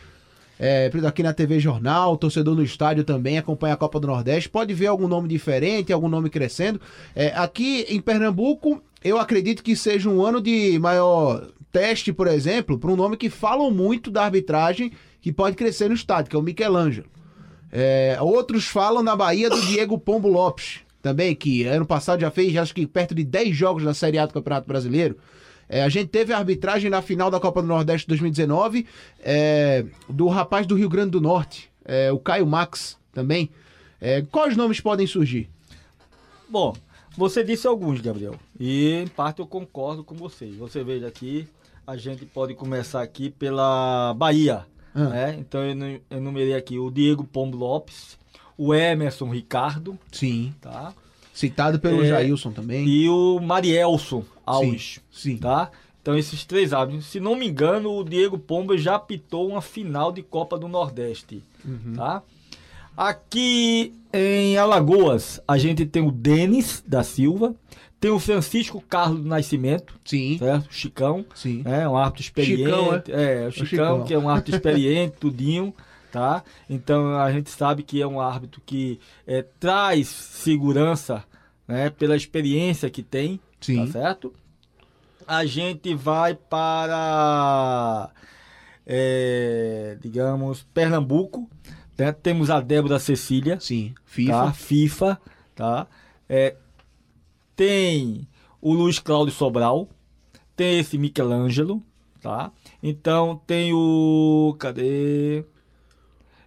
[0.59, 4.75] é, aqui na TV Jornal, torcedor no estádio também, acompanha a Copa do Nordeste, pode
[4.75, 6.81] ver algum nome diferente, algum nome crescendo.
[7.14, 12.79] É, aqui em Pernambuco, eu acredito que seja um ano de maior teste, por exemplo,
[12.79, 14.91] para um nome que falam muito da arbitragem
[15.21, 17.07] que pode crescer no estádio, que é o Michelangelo.
[17.71, 22.55] É, outros falam na Bahia do Diego Pombo Lopes, também, que ano passado já fez,
[22.55, 25.17] acho que perto de 10 jogos na Série A do Campeonato Brasileiro.
[25.67, 28.87] É, a gente teve a arbitragem na final da Copa do Nordeste 2019
[29.21, 33.49] é, do rapaz do Rio Grande do Norte, é, o Caio Max também.
[33.99, 35.49] É, quais nomes podem surgir?
[36.47, 36.75] Bom,
[37.17, 40.55] você disse alguns, Gabriel, e em parte eu concordo com vocês.
[40.57, 41.49] Você veja aqui,
[41.87, 44.67] a gente pode começar aqui pela Bahia.
[44.95, 45.05] Ah.
[45.05, 45.37] Né?
[45.39, 48.19] Então eu enumerei aqui o Diego Pombo Lopes,
[48.59, 49.97] o Emerson Ricardo.
[50.11, 50.53] Sim.
[50.61, 50.93] Tá?
[51.33, 52.85] Citado pelo é, Jailson também.
[52.87, 55.01] E o Marielson Alves.
[55.09, 55.37] Sim, sim.
[55.37, 55.71] Tá?
[56.03, 57.07] Então, esses três árbitros.
[57.07, 61.45] Se não me engano, o Diego Pomba já apitou uma final de Copa do Nordeste.
[61.65, 61.95] Uhum.
[61.95, 62.23] Tá?
[62.97, 67.55] Aqui em Alagoas, a gente tem o Denis da Silva.
[68.01, 69.95] Tem o Francisco Carlos do Nascimento.
[70.05, 70.39] Sim.
[70.39, 70.67] Certo?
[70.73, 71.25] Chicão.
[71.35, 71.63] Sim.
[71.65, 72.63] É, um árbitro experiente.
[72.65, 73.45] Chicão, é?
[73.45, 75.75] é, o Chicão, o Chicão, que é um árbitro experiente, tudinho
[76.11, 76.43] tá?
[76.69, 81.25] Então a gente sabe que é um árbitro que é, traz segurança,
[81.67, 81.91] né?
[81.91, 83.87] Pela experiência que tem, Sim.
[83.87, 84.35] tá certo?
[85.27, 88.11] A gente vai para,
[88.87, 91.49] é, digamos, Pernambuco,
[91.99, 92.13] né?
[92.13, 93.61] Temos a Débora Cecília.
[93.61, 94.33] Sim, FIFA.
[94.33, 94.53] Tá?
[94.53, 95.21] FIFA,
[95.55, 95.87] tá?
[96.29, 96.57] É,
[97.55, 98.27] tem
[98.61, 99.89] o Luiz Cláudio Sobral,
[100.57, 101.83] tem esse Michelangelo,
[102.21, 102.51] tá?
[102.83, 104.57] Então tem o.
[104.59, 105.45] Cadê?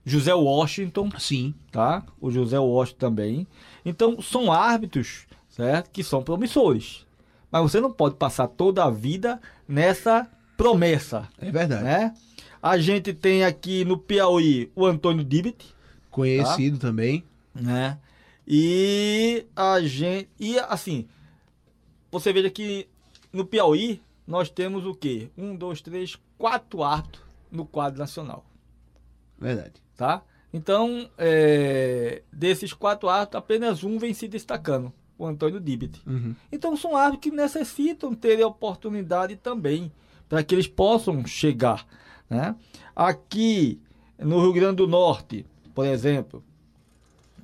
[0.06, 1.10] José Washington.
[1.20, 1.54] Sim.
[1.72, 2.04] Tá?
[2.20, 3.48] O José Washington também.
[3.86, 5.90] Então, são árbitros, certo?
[5.92, 7.06] Que são promissores.
[7.52, 10.28] Mas você não pode passar toda a vida nessa
[10.58, 11.28] promessa.
[11.38, 11.84] É verdade.
[11.84, 12.14] Né?
[12.62, 15.76] A gente tem aqui no Piauí o Antônio Dibit.
[16.10, 16.88] Conhecido tá?
[16.88, 17.24] também.
[17.54, 17.98] Né?
[18.48, 20.30] E a gente.
[20.40, 21.08] E assim,
[22.12, 22.88] você veja que
[23.32, 25.30] no Piauí nós temos o quê?
[25.38, 28.46] Um, dois, três, quatro árbitros no quadro nacional.
[29.38, 30.24] Verdade tá?
[30.52, 36.02] Então, é, desses quatro árbitros, apenas um vem se destacando, o Antônio Dibit.
[36.08, 36.36] Uhum.
[36.52, 39.92] Então, são árbitros que necessitam ter a oportunidade também,
[40.28, 41.86] para que eles possam chegar.
[42.28, 42.56] Né?
[42.96, 43.80] Aqui,
[44.18, 45.46] no Rio Grande do Norte,
[45.76, 46.44] por exemplo,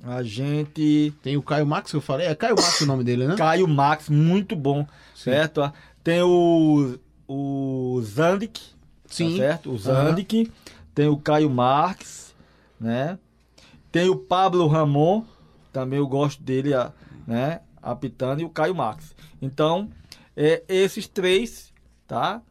[0.02, 1.14] a gente...
[1.22, 3.36] Tem o Caio Max eu falei, é Caio Max o nome dele, né?
[3.36, 4.84] Caio Max, muito bom,
[5.14, 5.30] Sim.
[5.30, 5.72] certo?
[6.02, 6.98] Tem o,
[7.28, 8.68] o Zandik, tá
[9.06, 9.30] Sim.
[9.30, 9.70] Tá certo?
[9.70, 10.74] O Zandik, uhum.
[10.92, 12.27] tem o Caio Marques,
[12.80, 13.18] né?
[13.90, 15.24] Tem o Pablo Ramon,
[15.72, 16.70] também eu gosto dele,
[17.26, 17.60] né?
[17.82, 19.14] Apitando, e o Caio Max.
[19.40, 19.88] Então,
[20.36, 21.72] é, esses três,
[22.06, 22.42] tá?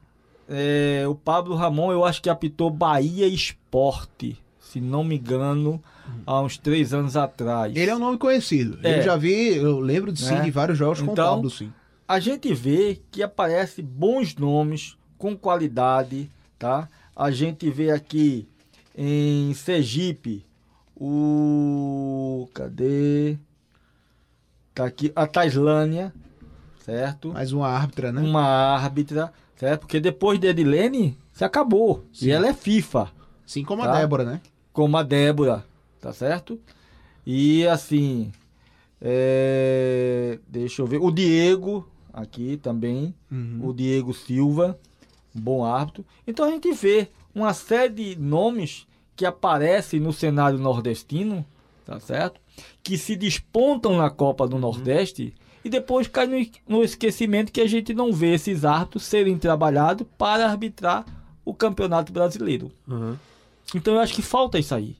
[0.49, 5.81] É, o Pablo Ramon, eu acho que apitou Bahia Esporte, se não me engano,
[6.25, 7.75] há uns três anos atrás.
[7.75, 8.79] Ele é um nome conhecido.
[8.83, 8.99] É.
[8.99, 10.41] Eu já vi, eu lembro de sim, né?
[10.41, 11.71] de vários jogos então, com o então, Pablo, sim.
[12.07, 16.87] A gente vê que aparece bons nomes, com qualidade, tá?
[17.15, 18.47] A gente vê aqui
[18.97, 20.43] em Sergipe,
[20.95, 22.49] o.
[22.53, 23.37] Cadê?
[24.73, 26.11] Tá aqui a Taislânia,
[26.79, 27.31] certo?
[27.31, 28.21] Mais uma árbitra, né?
[28.21, 29.81] Uma árbitra, certo?
[29.81, 32.03] Porque depois de Edilene, se acabou.
[32.11, 32.27] Sim.
[32.27, 33.11] E ela é FIFA.
[33.45, 33.91] Sim, como tá?
[33.91, 34.41] a Débora, né?
[34.73, 35.63] Como a Débora,
[36.01, 36.59] tá certo?
[37.25, 38.31] E assim.
[38.99, 40.39] É...
[40.47, 40.99] Deixa eu ver.
[40.99, 43.13] O Diego, aqui também.
[43.31, 43.59] Uhum.
[43.63, 44.79] O Diego Silva,
[45.33, 46.03] bom árbitro.
[46.25, 48.86] Então a gente vê uma série de nomes
[49.17, 51.43] que aparecem no cenário nordestino,
[51.83, 52.39] tá certo?
[52.83, 54.61] Que se despontam na Copa do uhum.
[54.61, 55.33] Nordeste
[55.65, 56.37] e depois cai no,
[56.67, 61.03] no, esquecimento que a gente não vê esses árbitros serem trabalhados para arbitrar
[61.43, 62.71] o Campeonato Brasileiro.
[62.87, 63.17] Uhum.
[63.73, 64.95] Então eu acho que falta isso aí.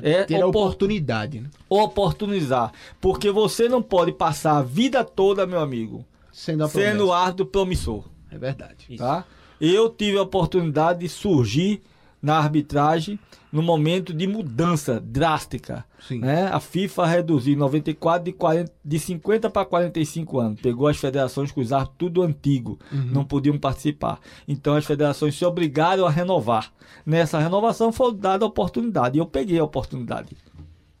[0.00, 1.40] É ter a oportunidade.
[1.40, 1.50] Né?
[1.68, 2.72] Oportunizar.
[3.00, 8.04] Porque você não pode passar a vida toda, meu amigo, sendo, sendo árbitro promissor.
[8.30, 8.96] É verdade.
[8.96, 9.24] Tá?
[9.60, 11.82] Eu tive a oportunidade de surgir
[12.20, 13.18] na arbitragem
[13.52, 15.84] no momento de mudança drástica.
[16.06, 16.18] Sim.
[16.18, 16.46] Né?
[16.52, 20.60] A FIFA reduziu em 94 de, 40, de 50 para 45 anos.
[20.60, 23.06] Pegou as federações que usavam tudo antigo, uhum.
[23.12, 24.20] não podiam participar.
[24.46, 26.72] Então as federações se obrigaram a renovar.
[27.04, 29.16] Nessa renovação foi dada a oportunidade.
[29.16, 30.36] E eu peguei a oportunidade.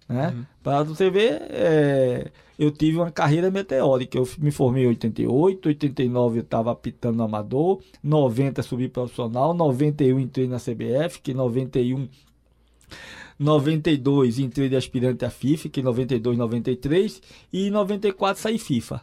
[0.08, 0.28] Né?
[0.28, 0.44] Uhum.
[0.62, 4.16] Para você ver, é, eu tive uma carreira meteórica.
[4.16, 10.20] Eu me formei em 88, 89 eu estava apitando no amador, 90 subi profissional, 91
[10.20, 12.08] entrei na CBF, que 91
[13.38, 17.20] 92 entrei de aspirante à FIFA, que 92, 93
[17.52, 19.02] e em 94 saí FIFA.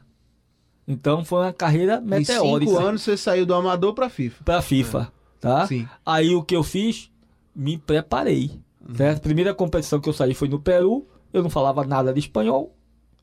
[0.87, 2.71] Então foi uma carreira meteórica.
[2.71, 4.43] Em cinco anos você saiu do amador para FIFA.
[4.43, 5.39] Para FIFA, é.
[5.39, 5.67] tá?
[5.67, 5.87] Sim.
[6.03, 7.11] Aí o que eu fiz?
[7.55, 8.59] me preparei.
[8.95, 9.21] Certo?
[9.21, 12.75] Primeira competição que eu saí foi no Peru, eu não falava nada de espanhol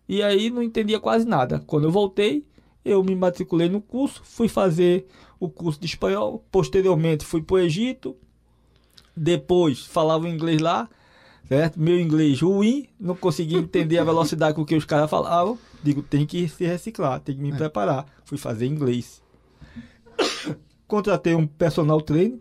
[0.08, 1.62] e aí não entendia quase nada.
[1.66, 2.44] Quando eu voltei,
[2.84, 5.06] eu me matriculei no curso, fui fazer
[5.38, 8.16] o curso de espanhol, posteriormente fui para o Egito,
[9.16, 10.88] depois falava inglês lá,
[11.44, 11.78] certo?
[11.78, 15.58] Meu inglês ruim, não conseguia entender a velocidade com que os caras falavam.
[15.82, 18.06] Digo, tem que se reciclar, tem que me preparar.
[18.24, 19.22] Fui fazer inglês.
[20.88, 22.38] Contratei um personal trainer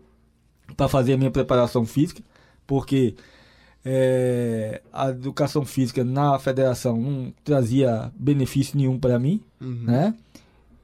[0.76, 2.22] para fazer a minha preparação física,
[2.70, 3.16] porque
[3.84, 10.14] é, a educação física na federação não trazia benefício nenhum para mim, né?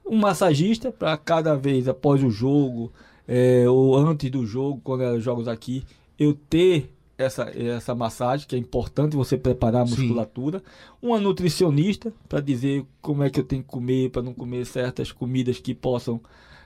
[0.05, 2.91] Um massagista para cada vez após o jogo
[3.25, 5.85] é, ou antes do jogo, quando eram jogos aqui,
[6.19, 10.01] eu ter essa, essa massagem, que é importante você preparar a Sim.
[10.01, 10.61] musculatura.
[11.01, 15.09] Uma nutricionista para dizer como é que eu tenho que comer, para não comer certas
[15.09, 16.19] comidas que possam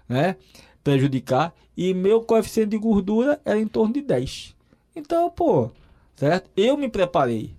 [0.10, 0.36] né,
[0.84, 1.54] prejudicar.
[1.78, 4.56] E meu coeficiente de gordura era em torno de 10.
[4.96, 5.70] Então, pô,
[6.16, 6.50] certo?
[6.56, 7.54] Eu me preparei.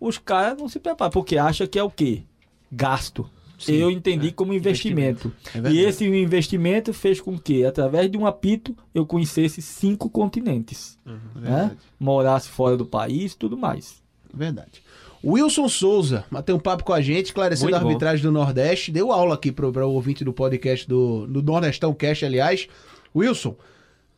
[0.00, 2.22] Os caras não se preparam, porque acham que é o quê?
[2.70, 3.28] Gasto.
[3.58, 5.32] Sim, eu entendi como investimento.
[5.68, 10.96] e esse investimento fez com que, através de um apito, eu conhecesse cinco continentes.
[11.34, 11.76] Né?
[11.98, 14.00] Morasse fora do país tudo mais.
[14.32, 14.80] Verdade.
[15.24, 18.92] Wilson Souza, bateu um papo com a gente, esclarecendo a arbitragem do Nordeste.
[18.92, 22.68] Deu aula aqui para o ouvinte do podcast do, do Nordestão Cast, aliás.
[23.14, 23.56] Wilson,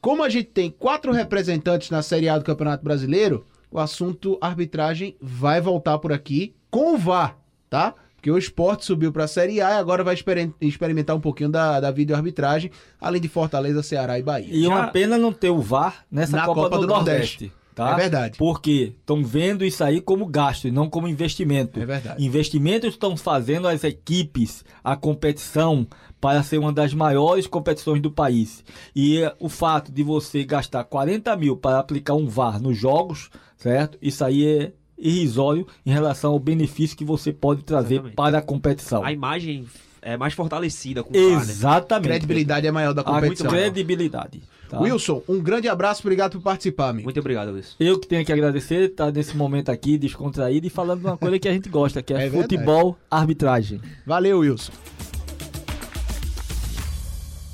[0.00, 5.16] como a gente tem quatro representantes na Série A do Campeonato Brasileiro, o assunto arbitragem
[5.20, 7.36] vai voltar por aqui com o VAR,
[7.68, 7.94] tá?
[8.16, 11.48] Porque o esporte subiu para a Série A e agora vai experim- experimentar um pouquinho
[11.48, 12.70] da, da videoarbitragem,
[13.00, 14.48] além de Fortaleza, Ceará e Bahia.
[14.54, 17.44] E é uma pena não ter o VAR nessa Copa, Copa do, do Nordeste.
[17.44, 17.59] Nordeste.
[17.80, 17.92] Tá?
[17.92, 18.38] É verdade.
[18.38, 21.80] Porque estão vendo isso aí como gasto e não como investimento.
[21.80, 22.22] É verdade.
[22.22, 25.86] Investimentos estão fazendo as equipes, a competição,
[26.20, 28.62] para ser uma das maiores competições do país.
[28.94, 33.96] E o fato de você gastar 40 mil para aplicar um VAR nos jogos, certo?
[34.02, 38.16] Isso aí é irrisório em relação ao benefício que você pode trazer Exatamente.
[38.16, 39.02] para a competição.
[39.02, 39.64] A imagem
[40.02, 41.50] é mais fortalecida com o VAR, né?
[41.52, 42.08] Exatamente.
[42.08, 43.50] Credibilidade é maior da A competição.
[43.50, 44.42] credibilidade.
[44.70, 44.80] Tá?
[44.80, 47.04] Wilson, um grande abraço, obrigado por participar, amigo.
[47.04, 47.74] Muito obrigado, Luiz.
[47.78, 51.38] Eu que tenho que agradecer, estar nesse momento aqui, descontraído e falando de uma coisa
[51.38, 52.42] que a gente gosta, que é, É verdade.
[52.42, 53.80] futebol, arbitragem.
[54.06, 54.72] Valeu, Wilson.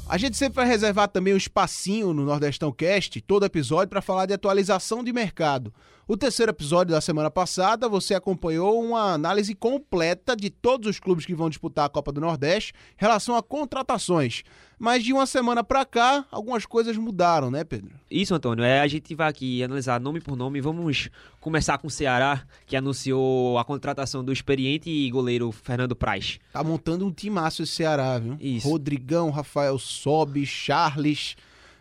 [0.09, 4.27] A gente sempre vai reservar também um espacinho no Nordestão Cast, todo episódio, para falar
[4.27, 5.75] de atualização de mercado.
[6.09, 11.27] O terceiro episódio da semana passada, você acompanhou uma análise completa de todos os clubes
[11.27, 14.45] que vão disputar a Copa do Nordeste em relação a contratações.
[14.79, 17.91] Mas de uma semana para cá, algumas coisas mudaram, né, Pedro?
[18.09, 18.65] Isso, Antônio.
[18.65, 20.61] É, a gente vai aqui analisar nome por nome.
[20.61, 26.39] Vamos começar com o Ceará, que anunciou a contratação do experiente goleiro Fernando Praz.
[26.53, 28.37] Tá montando um timaço esse Ceará, viu?
[28.39, 28.69] Isso.
[28.69, 31.35] Rodrigão, Rafael Sobe, Charles,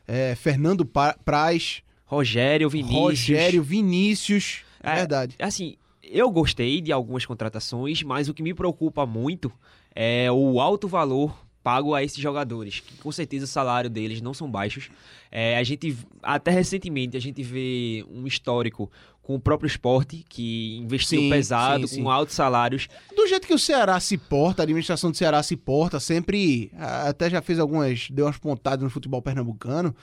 [0.08, 1.84] eh, Fernando Praz.
[2.16, 3.00] Rogério, Vinícius.
[3.00, 4.64] Rogério, Vinícius.
[4.82, 5.36] É, É, verdade.
[5.40, 9.52] Assim, eu gostei de algumas contratações, mas o que me preocupa muito
[9.94, 14.36] é o alto valor pago a esses jogadores, que com certeza o salário deles não
[14.36, 14.92] são baixos.
[15.32, 18.92] É, a gente, até recentemente, a gente vê um histórico
[19.24, 22.04] com o próprio esporte, que investiu Sim, pesado, sim, sim.
[22.04, 22.88] com altos salários.
[23.16, 26.72] Do jeito que o Ceará se porta, a administração do Ceará se porta, sempre.
[26.78, 28.12] Até já fez algumas.
[28.12, 29.96] Deu umas pontadas no futebol pernambucano.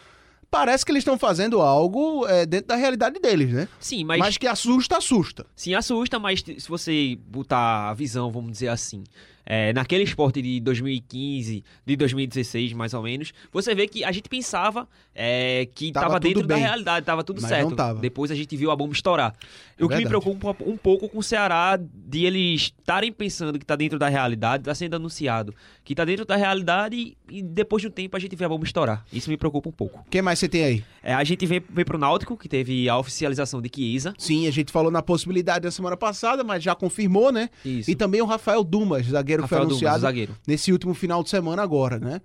[0.53, 3.66] Parece que eles estão fazendo algo eh, dentro da realidade deles, né?
[3.80, 5.46] Sim, Mas, mas, que assusta, assusta.
[5.57, 9.03] sim, assusta, mas se você botar a visão, vamos dizer assim,
[9.45, 14.28] é, naquele esporte de 2015, de 2016, mais ou menos, você vê que a gente
[14.28, 16.64] pensava é, que Tava estava dentro da bem.
[16.64, 17.74] realidade, estava tudo Mas certo.
[18.01, 19.34] Depois a gente viu a bomba estourar.
[19.78, 23.64] É o que me preocupa um pouco com o Ceará, de eles estarem pensando que
[23.64, 27.88] está dentro da realidade, está sendo anunciado que está dentro da realidade e, depois de
[27.88, 29.05] um tempo a gente vê a bomba estourar.
[29.12, 30.01] Isso me preocupa um pouco.
[30.01, 30.84] O que mais você tem aí?
[31.03, 34.14] É, a gente vem, vem pro Náutico, que teve a oficialização de Chiesa.
[34.16, 37.51] Sim, a gente falou na possibilidade da semana passada, mas já confirmou, né?
[37.64, 37.90] Isso.
[37.90, 40.37] E também o Rafael Dumas, zagueiro que foi Rafael Dumas, anunciado zagueiro.
[40.47, 42.20] nesse último final de semana agora, né?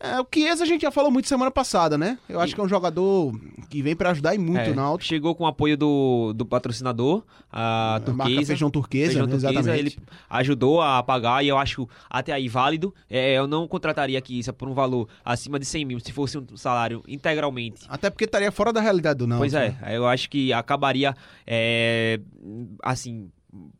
[0.00, 2.18] É, o Chiesa a gente já falou muito semana passada, né?
[2.28, 3.32] Eu acho que é um jogador
[3.68, 5.08] que vem pra ajudar e muito É, o Náutico.
[5.08, 8.46] Chegou com o apoio do, do patrocinador, a marca Turquesa.
[8.46, 9.32] Feijão Turquesa, Feijão né?
[9.32, 9.96] Turquesa, exatamente.
[9.96, 12.94] ele ajudou a pagar e eu acho até aí válido.
[13.10, 16.38] É, eu não contrataria aqui isso por um valor acima de 100 mil, se fosse
[16.38, 17.84] um salário integralmente.
[17.88, 19.50] Até porque estaria fora da realidade do Náutico.
[19.50, 19.96] pois é, né?
[19.96, 22.20] eu acho que acabaria, é,
[22.84, 23.32] assim,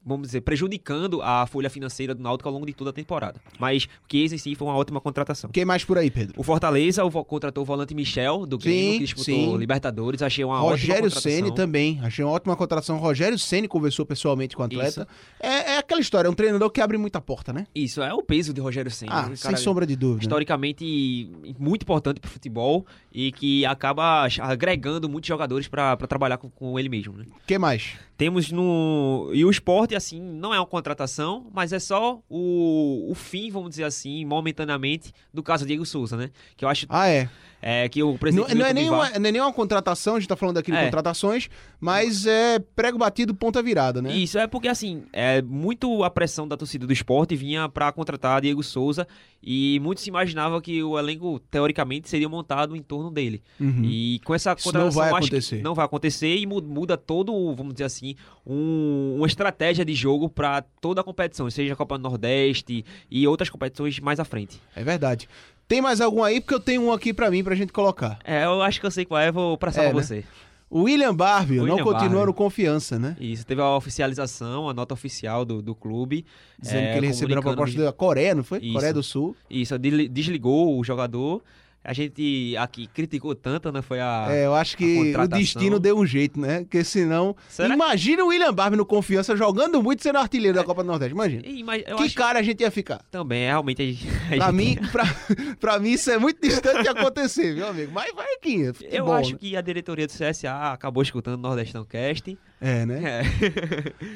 [0.05, 3.41] vamos dizer, prejudicando a folha financeira do Náutico ao longo de toda a temporada.
[3.59, 5.51] Mas o Chiesa em si foi uma ótima contratação.
[5.51, 6.35] Quem mais por aí, Pedro?
[6.37, 9.57] O Fortaleza o, contratou o volante Michel, do Grêmio, Sim, que disputou sim.
[9.57, 10.23] Libertadores.
[10.23, 11.33] Achei uma Rogério ótima contratação.
[11.33, 12.01] Ceni também.
[12.03, 12.97] Achei uma ótima contratação.
[12.99, 15.07] Rogério Ceni conversou pessoalmente com o atleta.
[15.39, 17.67] É, é aquela história, é um treinador que abre muita porta, né?
[17.75, 19.13] Isso, é o peso de Rogério Ceni.
[19.13, 19.37] Ah, né?
[19.37, 20.23] sem sombra de dúvida.
[20.23, 26.79] historicamente muito importante pro futebol e que acaba agregando muitos jogadores para trabalhar com, com
[26.79, 27.25] ele mesmo, né?
[27.29, 27.97] O que mais?
[28.19, 29.31] Temos no.
[29.33, 33.71] E o esporte, assim, não é uma contratação, mas é só o, o fim, vamos
[33.71, 36.31] dizer assim, momentaneamente, do caso Diego Souza, né?
[36.57, 37.31] Que eu acho Ah, é.
[37.61, 38.55] É, que o Não, presidente.
[38.55, 40.77] não é Milton nenhuma, Bivar- não é nenhuma contratação, a gente tá falando aqui de
[40.77, 40.85] É.
[40.85, 41.49] contratações,
[41.81, 44.15] mas é prego batido, ponta virada, né?
[44.17, 48.41] Isso, é porque assim, é muito a pressão da torcida do esporte vinha para contratar
[48.41, 49.07] Diego Souza
[49.43, 53.43] e muito se imaginava que o elenco, teoricamente, seria montado em torno dele.
[53.61, 53.83] Uhum.
[53.85, 55.63] E com essa Isso não vai acontecer.
[55.63, 58.15] não vai acontecer e mu- muda todo, vamos dizer assim,
[58.47, 63.27] um- uma estratégia de jogo para toda a competição, seja a Copa do Nordeste e
[63.27, 64.61] outras competições mais à frente.
[64.75, 65.29] É verdade.
[65.69, 66.41] Tem mais algum aí?
[66.41, 68.19] Porque eu tenho um aqui pra mim pra gente colocar.
[68.25, 70.03] É, eu acho que eu sei qual é, vou passar É, pra né?
[70.03, 70.25] você.
[70.71, 73.17] O William Barbie William não continua no confiança, né?
[73.19, 76.27] Isso, teve a oficialização, a nota oficial do, do clube.
[76.59, 78.59] Dizendo é, que ele recebeu comunicando proposta da Coreia, não foi?
[78.59, 78.73] Isso.
[78.75, 79.35] Coreia do Sul.
[79.49, 81.43] Isso, desli- desligou o jogador.
[81.83, 83.81] A gente aqui criticou tanto, né?
[83.81, 84.27] Foi a.
[84.29, 86.61] É, eu acho que o destino deu um jeito, né?
[86.61, 87.35] Porque senão.
[87.49, 91.15] Será Imagina o William Barbie no confiança jogando muito sendo artilheiro da Copa do Nordeste.
[91.15, 91.43] Imagina.
[91.87, 93.01] Eu que acho cara a gente ia ficar?
[93.11, 93.83] também, realmente.
[93.83, 94.07] A gente,
[94.37, 95.05] Pra mim, pra,
[95.59, 97.93] pra mim, isso é muito distante de acontecer, viu, amigo?
[97.93, 98.65] Mas vai aqui.
[98.85, 99.39] é Eu acho né?
[99.39, 102.37] que a diretoria do CSA acabou escutando o Nordestão Cast.
[102.61, 103.23] É, né?
[103.23, 103.23] É.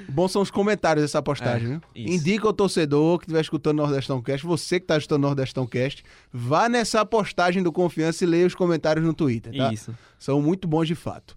[0.10, 1.80] Bom são os comentários dessa postagem, É, viu?
[1.94, 2.14] isso.
[2.14, 5.66] Indica o torcedor que estiver escutando o Nordestão Cast, você que está escutando o Nordestão
[5.66, 9.72] Cast, vá nessa postagem do Confiança e leia os comentários no Twitter, tá?
[9.72, 9.94] Isso.
[10.18, 11.36] São muito bons de fato.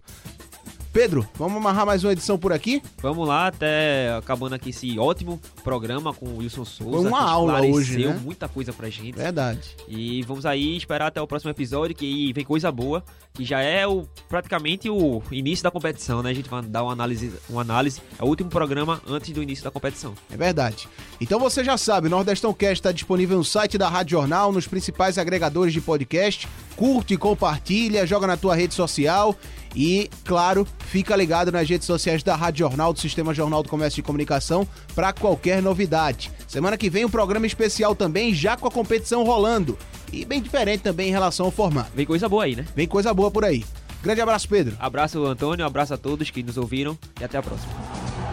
[0.96, 2.82] Pedro, vamos amarrar mais uma edição por aqui?
[3.02, 6.96] Vamos lá, até acabando aqui esse ótimo programa com o Wilson Souza.
[6.96, 8.18] Foi uma aula hoje, né?
[8.24, 9.14] muita coisa pra gente.
[9.14, 9.76] Verdade.
[9.86, 13.86] E vamos aí esperar até o próximo episódio, que vem coisa boa, que já é
[13.86, 16.30] o, praticamente o início da competição, né?
[16.30, 18.00] A gente vai dar uma análise, uma análise.
[18.18, 20.14] É o último programa antes do início da competição.
[20.30, 20.88] É verdade.
[21.20, 25.18] Então você já sabe, Nordestão Cast está disponível no site da Rádio Jornal, nos principais
[25.18, 26.48] agregadores de podcast.
[26.74, 29.36] Curte, compartilha, joga na tua rede social
[29.76, 34.00] e, claro, fica ligado nas redes sociais da Rádio Jornal, do Sistema Jornal do Comércio
[34.00, 36.30] e Comunicação, para qualquer novidade.
[36.48, 39.76] Semana que vem um programa especial também, já com a competição rolando.
[40.12, 41.90] E bem diferente também em relação ao formato.
[41.94, 42.64] Vem coisa boa aí, né?
[42.74, 43.64] Vem coisa boa por aí.
[44.02, 44.76] Grande abraço, Pedro.
[44.78, 47.72] Abraço, Antônio, abraço a todos que nos ouviram e até a próxima.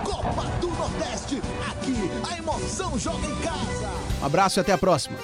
[0.04, 1.96] Copa do Nordeste, aqui
[2.32, 3.90] a emoção joga em casa.
[4.22, 5.18] Um abraço e até a próxima.